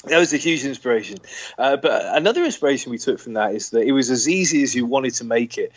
[0.04, 1.18] that was a huge inspiration.
[1.58, 4.74] Uh, but another inspiration we took from that is that it was as easy as
[4.74, 5.72] you wanted to make it.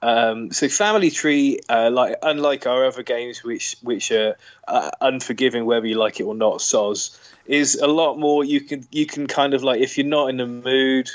[0.00, 4.36] Um, so Family Tree, uh, like unlike our other games, which which are
[4.66, 8.44] uh, unforgiving whether you like it or not, Soz is a lot more.
[8.44, 11.10] You can you can kind of like if you're not in the mood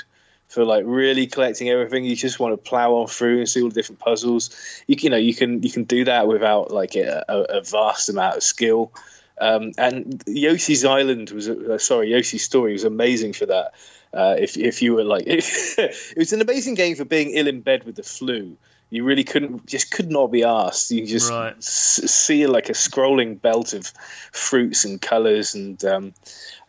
[0.48, 3.68] for like really collecting everything, you just want to plow on through and see all
[3.68, 4.54] the different puzzles.
[4.86, 8.36] You, you know you can you can do that without like a, a vast amount
[8.36, 8.92] of skill.
[9.40, 13.72] Um, and Yoshi's Island was uh, sorry, Yoshi's Story was amazing for that.
[14.12, 17.60] Uh, if if you were like, it was an amazing game for being ill in
[17.60, 18.56] bed with the flu.
[18.90, 20.92] You really couldn't, just could not be asked.
[20.92, 21.56] You just Right.
[21.56, 23.86] s- see like a scrolling belt of
[24.30, 26.14] fruits and colours, and um,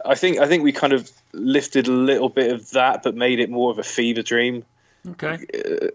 [0.03, 3.39] I think I think we kind of lifted a little bit of that, but made
[3.39, 4.63] it more of a fever dream.
[5.07, 5.33] Okay.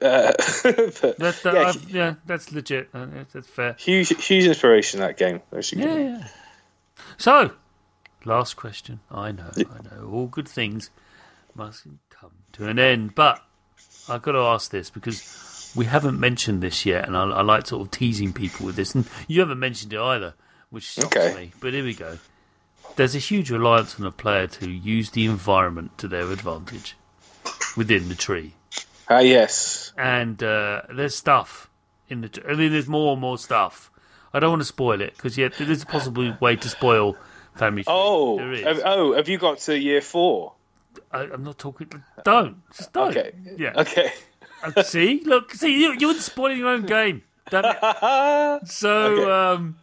[0.00, 2.90] Uh, but, That, that, yeah, yeah, that's legit.
[2.94, 3.74] Uh, that's- fair.
[3.76, 5.40] huge huge inspiration that game.
[5.50, 6.28] That's a good Yeah, yeah.
[7.18, 7.52] So,
[8.24, 9.00] last question.
[9.10, 10.08] I know, I know.
[10.10, 10.90] All good things
[11.54, 13.14] must come to an end.
[13.14, 13.42] But
[14.08, 17.66] I've got to ask this because we haven't mentioned this yet, and I, I like
[17.66, 18.94] sort of teasing people with this.
[18.94, 20.34] And you haven't mentioned it either,
[20.70, 21.34] which shocks Okay.
[21.34, 21.52] me.
[21.60, 22.18] But here we go.
[22.96, 26.96] There's a huge reliance on a player to use the environment to their advantage
[27.76, 28.54] within the tree.
[29.08, 29.92] Ah, yes.
[29.96, 31.68] and uh, there's stuff
[32.08, 32.42] in the.
[32.48, 33.90] I mean, there's more and more stuff.
[34.32, 37.16] I don't want to spoil it because yet there is a possible way to spoil
[37.56, 37.92] Family Tree.
[37.92, 40.52] Oh, have, oh, have you got to year four?
[41.12, 41.90] I, I'm not talking.
[42.24, 42.62] Don't.
[42.76, 43.10] Just don't.
[43.10, 43.32] Okay.
[43.56, 43.72] Yeah.
[43.76, 44.12] Okay.
[44.62, 47.22] Uh, see, look, see, you, you're spoiling your own game.
[48.64, 49.30] So, Okay.
[49.30, 49.76] um,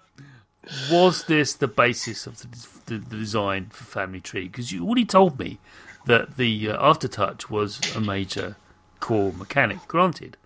[0.92, 2.48] was this the basis of the,
[2.86, 4.48] the, the design for Family Tree?
[4.48, 5.60] Because you already told me
[6.06, 8.56] that the uh, aftertouch was a major
[9.00, 10.38] core mechanic, granted.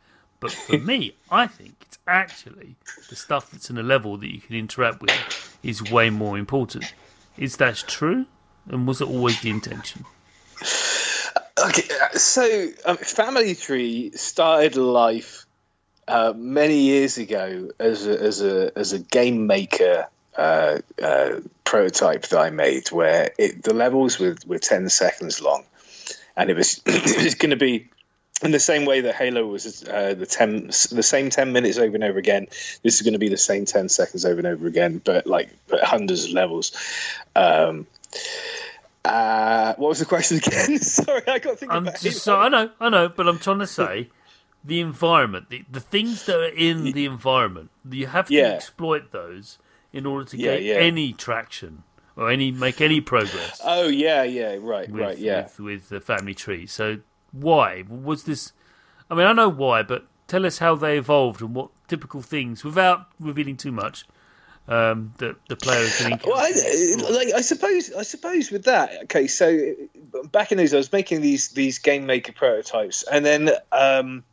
[0.41, 2.75] But for me, I think it's actually
[3.09, 6.93] the stuff that's in a level that you can interact with is way more important.
[7.37, 8.25] Is that true?
[8.67, 10.05] And was it always the intention?
[11.63, 15.45] Okay, so um, Family Tree started life
[16.07, 22.23] uh, many years ago as a, as a as a game maker uh, uh, prototype
[22.27, 25.65] that I made, where it, the levels were, were ten seconds long,
[26.35, 27.89] and it was it was going to be
[28.43, 31.95] in the same way that Halo was uh, the ten the same ten minutes over
[31.95, 32.47] and over again.
[32.83, 35.49] This is going to be the same ten seconds over and over again, but like
[35.67, 36.71] but hundreds of levels.
[37.35, 37.87] Um,
[39.03, 40.77] uh, what was the question again?
[40.81, 43.39] Sorry, I got to think I'm about just, so, I know, I know, but I'm
[43.39, 44.09] trying to say
[44.63, 48.49] the environment, the, the things that are in the environment, you have to Yeah.
[48.49, 49.57] exploit those
[49.91, 50.75] in order to Yeah, get yeah.
[50.75, 51.83] any traction
[52.15, 55.43] or any make any progress Oh yeah, yeah, right, with, right, yeah.
[55.43, 56.67] with, with the family tree.
[56.67, 56.99] So
[57.31, 58.53] why was this?
[59.09, 62.63] I mean, I know why, but tell us how they evolved and what typical things,
[62.63, 64.05] without revealing too much,
[64.67, 66.29] um, that the player can encounter.
[66.29, 69.27] Well, I, like I suppose, I suppose with that, okay.
[69.27, 69.73] So
[70.31, 74.23] back in those, I was making these these game maker prototypes, and then um,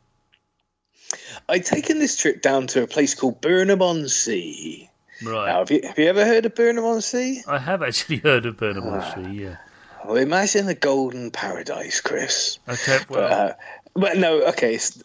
[1.47, 4.89] I'd taken this trip down to a place called Burnham on Sea.
[5.23, 5.47] right.
[5.47, 7.41] Now, have you have you ever heard of Burnham on Sea?
[7.47, 9.57] I have actually heard of Burnham on Tree, yeah.
[10.05, 12.59] Well, imagine the golden paradise, Chris.
[12.67, 13.53] Okay, well, Uh,
[13.95, 14.75] but no, okay.
[14.75, 15.01] It's,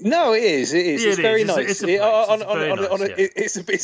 [0.00, 0.72] no, it is.
[0.72, 1.02] It is.
[1.04, 1.48] Yeah, it's it very is.
[1.48, 1.70] It's a- nice.
[1.70, 1.98] it's a place.
[2.00, 3.18] It's on- very on- on- nice, it-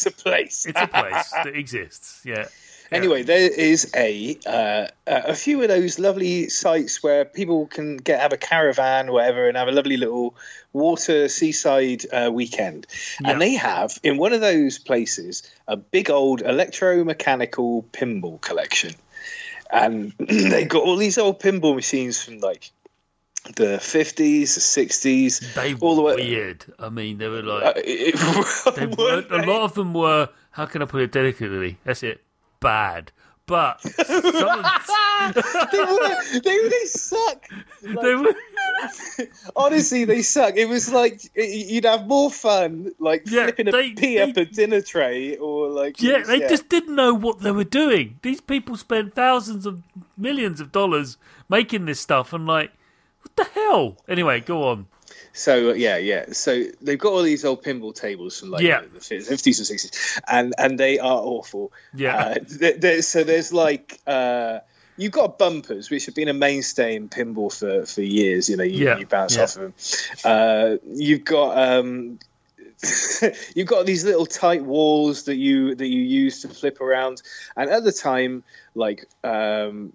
[0.07, 0.66] a place.
[0.66, 2.46] it's a place that exists, yeah.
[2.92, 2.96] Yeah.
[2.98, 8.18] Anyway, there is a uh, a few of those lovely sites where people can get
[8.18, 10.34] have a caravan, or whatever, and have a lovely little
[10.72, 12.88] water seaside uh, weekend.
[13.20, 13.30] Yeah.
[13.30, 18.94] And they have in one of those places a big old electromechanical pinball collection,
[19.73, 22.71] and they got all these old pinball machines from like
[23.57, 26.29] the fifties, the sixties, They all the were way.
[26.29, 26.64] weird.
[26.79, 30.29] I mean, they were Uh, like it- they weren't a lot of them were.
[30.53, 31.79] How can I put it delicately?
[31.85, 32.23] That's it.
[32.61, 33.12] Bad,
[33.47, 34.25] but some of
[35.35, 35.43] them,
[35.73, 37.47] they, were, they, they suck.
[37.83, 38.35] Like, they were.
[39.57, 40.57] Honestly, they suck.
[40.57, 44.37] It was like you'd have more fun like Yeah, flipping a they- pea they- up
[44.37, 48.18] a dinner tray, or like Yeah, they just didn't know what they were doing.
[48.22, 49.83] These people spent thousands of
[50.16, 51.16] millions of dollars
[51.49, 52.72] making this stuff, and like,
[53.22, 53.97] what the hell?
[54.09, 54.87] Anyway, go on.
[55.33, 56.26] So uh, yeah, yeah.
[56.33, 58.81] So they've got all these old pinball tables from like Yeah.
[58.93, 59.28] the fifties
[59.59, 61.72] and sixties, and and they are awful.
[61.95, 62.16] Yeah.
[62.16, 63.99] Uh, there, there- so there's like.
[64.07, 64.61] Uh,
[65.01, 68.51] You've got bumpers, which have been a mainstay in pinball for, for years.
[68.51, 69.44] You know, you, Yeah, you bounce yeah.
[69.44, 69.74] off of them.
[70.24, 72.18] Uh, you've got um,
[73.55, 77.22] you've got these little tight walls that you that you use to flip around.
[77.57, 78.44] And at the time,
[78.74, 79.94] like um,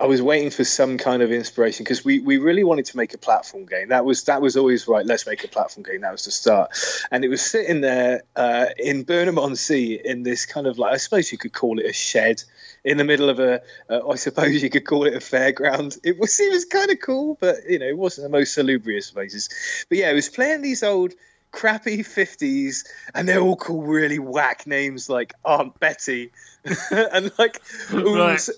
[0.00, 3.14] I was waiting for some kind of inspiration because we, we really wanted to make
[3.14, 3.88] a platform game.
[3.88, 5.04] That was that was always right.
[5.04, 6.02] Let's make a platform game.
[6.02, 6.70] That was the start,
[7.10, 10.92] and it was sitting there uh, in Burnham on Sea in this kind of like
[10.92, 12.44] I suppose you could call it a shed
[12.86, 13.60] in the middle of a.
[13.90, 15.98] Uh, I suppose you could call it a fairground.
[16.04, 19.10] It was it was kind of cool, but you know it wasn't the most salubrious
[19.10, 19.50] places.
[19.88, 21.12] But yeah, it was playing these old
[21.52, 22.84] crappy 50s
[23.14, 26.30] and they're all called really whack names like aunt betty
[26.90, 27.62] and like
[27.94, 28.48] ooh, Right.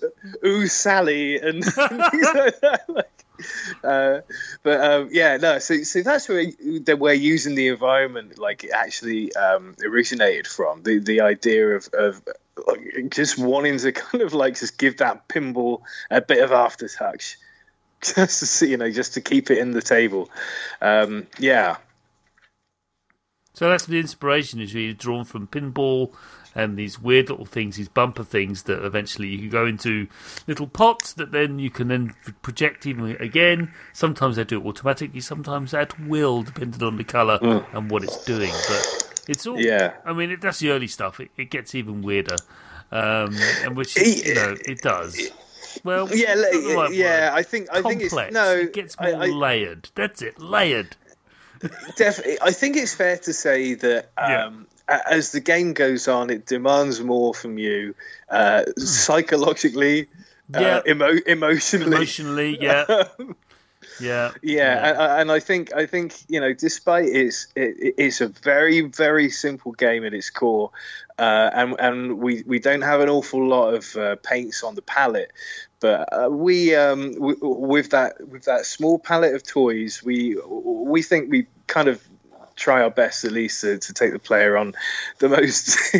[0.45, 3.25] ooh sally and things like that like,
[3.85, 4.19] uh,
[4.63, 6.45] but um, yeah no so, so that's where
[6.81, 11.87] that we're using the environment like it actually um, originated from the the idea of,
[11.93, 12.21] of
[13.09, 17.35] just wanting to kind of like just give that pinball a bit of aftertouch
[18.01, 20.29] just to see you know just to keep it in the table
[20.81, 21.77] um, yeah
[23.53, 26.13] So that's the inspiration is really drawn from pinball
[26.55, 30.07] and these weird little things, these bumper things that eventually you can go into
[30.47, 33.71] little pots that then you can then project even again.
[33.93, 37.39] Sometimes they do it automatically, sometimes at will, depending on the colour
[37.73, 38.51] and what it's doing.
[38.67, 39.93] But it's all, Yeah.
[40.05, 41.19] I mean, it, that's the early stuff.
[41.19, 42.35] It, it gets even weirder,
[42.91, 45.17] um, and which you know it does.
[45.83, 47.29] Well, Yeah, it's la- not the right yeah.
[47.31, 47.39] word.
[47.39, 48.51] I think I think it's no.
[48.55, 49.89] it gets more I, layered.
[49.95, 50.95] That's it, layered.
[51.95, 52.37] definitely.
[52.41, 56.45] I think it's fair to say that um, a- as the game goes on, it
[56.47, 57.93] demands more from you
[58.29, 60.07] uh, psychologically,
[60.53, 60.61] Hmm.
[60.61, 60.77] Yeah.
[60.77, 61.95] uh, emo- emotionally.
[61.95, 62.85] Emotionally, yeah.
[63.99, 68.27] Yeah, Yeah, And, and I think I think you know, despite its it, it's a
[68.27, 70.71] very very simple game at its core,
[71.17, 74.81] uh, and and we we don't have an awful lot of uh, paints on the
[74.81, 75.31] palette,
[75.79, 81.01] but uh, we um w- with that with that small palette of toys, we we
[81.01, 82.01] think we kind of
[82.55, 84.73] try our best at least to, to take the player on
[85.19, 85.77] the most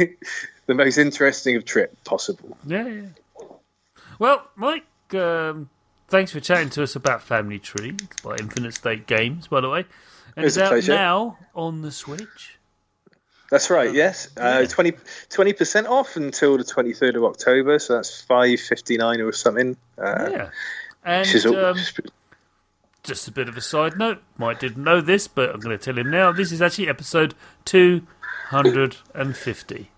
[0.67, 2.57] the most interesting of trip possible.
[2.65, 3.01] Yeah, yeah.
[4.19, 5.69] Well, Mike, um,
[6.09, 9.85] thanks for chatting to us about Family Tree by Infinite State Games, by the way.
[10.35, 10.93] And It's it's out pleasure.
[10.93, 12.55] now on the Switch.
[13.51, 13.91] That's right.
[13.93, 14.91] Yes, uh, 20
[15.53, 17.79] percent off until the twenty third of October.
[17.79, 19.75] So that's five fifty nine or something.
[19.97, 20.49] Uh, Yeah.
[21.03, 21.77] And um,
[23.03, 25.83] just a bit of a side note, Mike didn't know this, but I'm going to
[25.83, 26.31] tell him now.
[26.31, 27.33] This is actually episode
[27.65, 29.89] 250.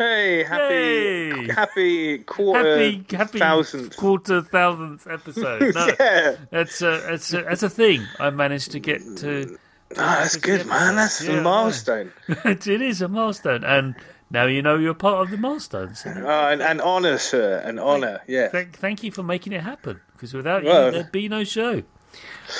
[0.00, 1.48] Hey, happy Yay!
[1.52, 3.96] happy quarter Happy, happy thousandth.
[3.96, 5.74] quarter thousandth episode.
[5.74, 8.02] No, Yeah, that's a, that's a, that's a thing.
[8.18, 9.58] I managed to get to.
[9.96, 10.96] Ah, that's good, man.
[10.96, 12.12] That's Yeah, a milestone.
[12.28, 13.94] it is a milestone, and
[14.30, 15.94] now you know you're part of the milestone.
[15.94, 18.20] So Oh, and, and honor, sir, an honor.
[18.28, 18.48] Yeah.
[18.48, 20.00] thank, thank you for making it happen.
[20.12, 21.82] Because without Well- you, there'd be no show.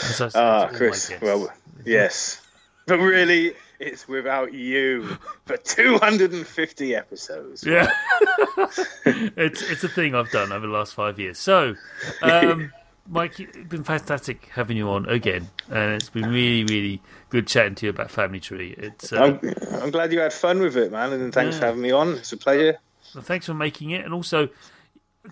[0.05, 1.13] As I said Ah, Chris.
[1.23, 1.53] Well,
[1.85, 2.41] yes,
[2.87, 5.17] but really, it's without you
[5.47, 7.65] for two hundred and fifty episodes.
[7.65, 7.91] Yeah,
[9.05, 11.39] it's it's a thing I've done over the last five years.
[11.39, 11.75] So,
[12.23, 12.73] um,
[13.09, 17.75] Mike, it's been fantastic having you on again, and it's been really, really good chatting
[17.77, 18.75] to you about Family Tree.
[18.79, 21.83] It's uh, I'm, I'm glad you had fun with it, man, and thanks for having
[21.83, 22.11] me on.
[22.15, 22.79] It's a pleasure.
[23.15, 24.49] well, thanks for making it, and also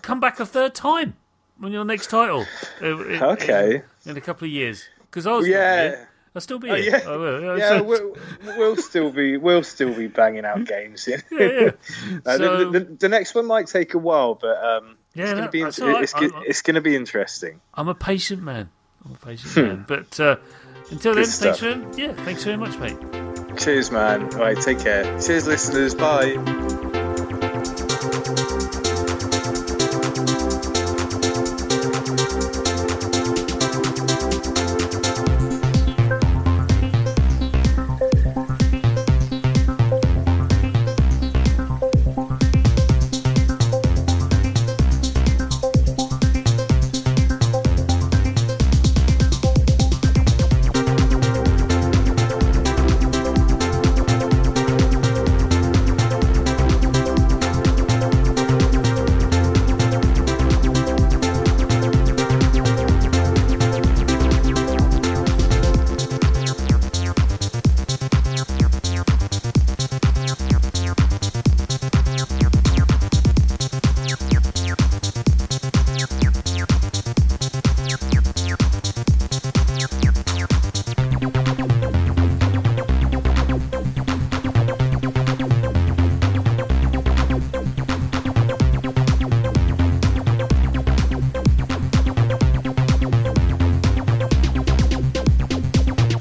[0.01, 1.15] come back a third time
[1.63, 2.45] on your next title.
[2.81, 3.83] in- Okay.
[4.05, 6.05] in, in a couple of years, because I was Yeah.
[6.35, 7.01] I'll still be Oh, here.
[7.03, 7.09] yeah.
[7.09, 7.57] I will.
[7.57, 8.15] Yeah, So- we'll,
[8.57, 11.07] we'll still be we'll still be banging out games.
[11.07, 11.17] Yeah.
[11.31, 11.71] yeah.
[12.25, 15.33] Uh, So- the, the, the next one might take a while, but um, Yeah, it's
[15.33, 16.03] going to be it's, right.
[16.03, 16.13] it's,
[16.47, 17.61] it's going to be interesting.
[17.73, 18.69] I'm a patient man.
[19.05, 19.85] I'm a patient man.
[19.87, 20.35] But uh,
[20.91, 21.29] until then, Hmm.
[21.29, 21.59] Good thanks stuff.
[21.59, 22.97] for yeah, thanks very much, mate.
[23.57, 24.23] Cheers, man.
[24.35, 25.03] All right, take care.
[25.19, 25.95] Cheers, listeners.
[25.95, 26.77] Bye.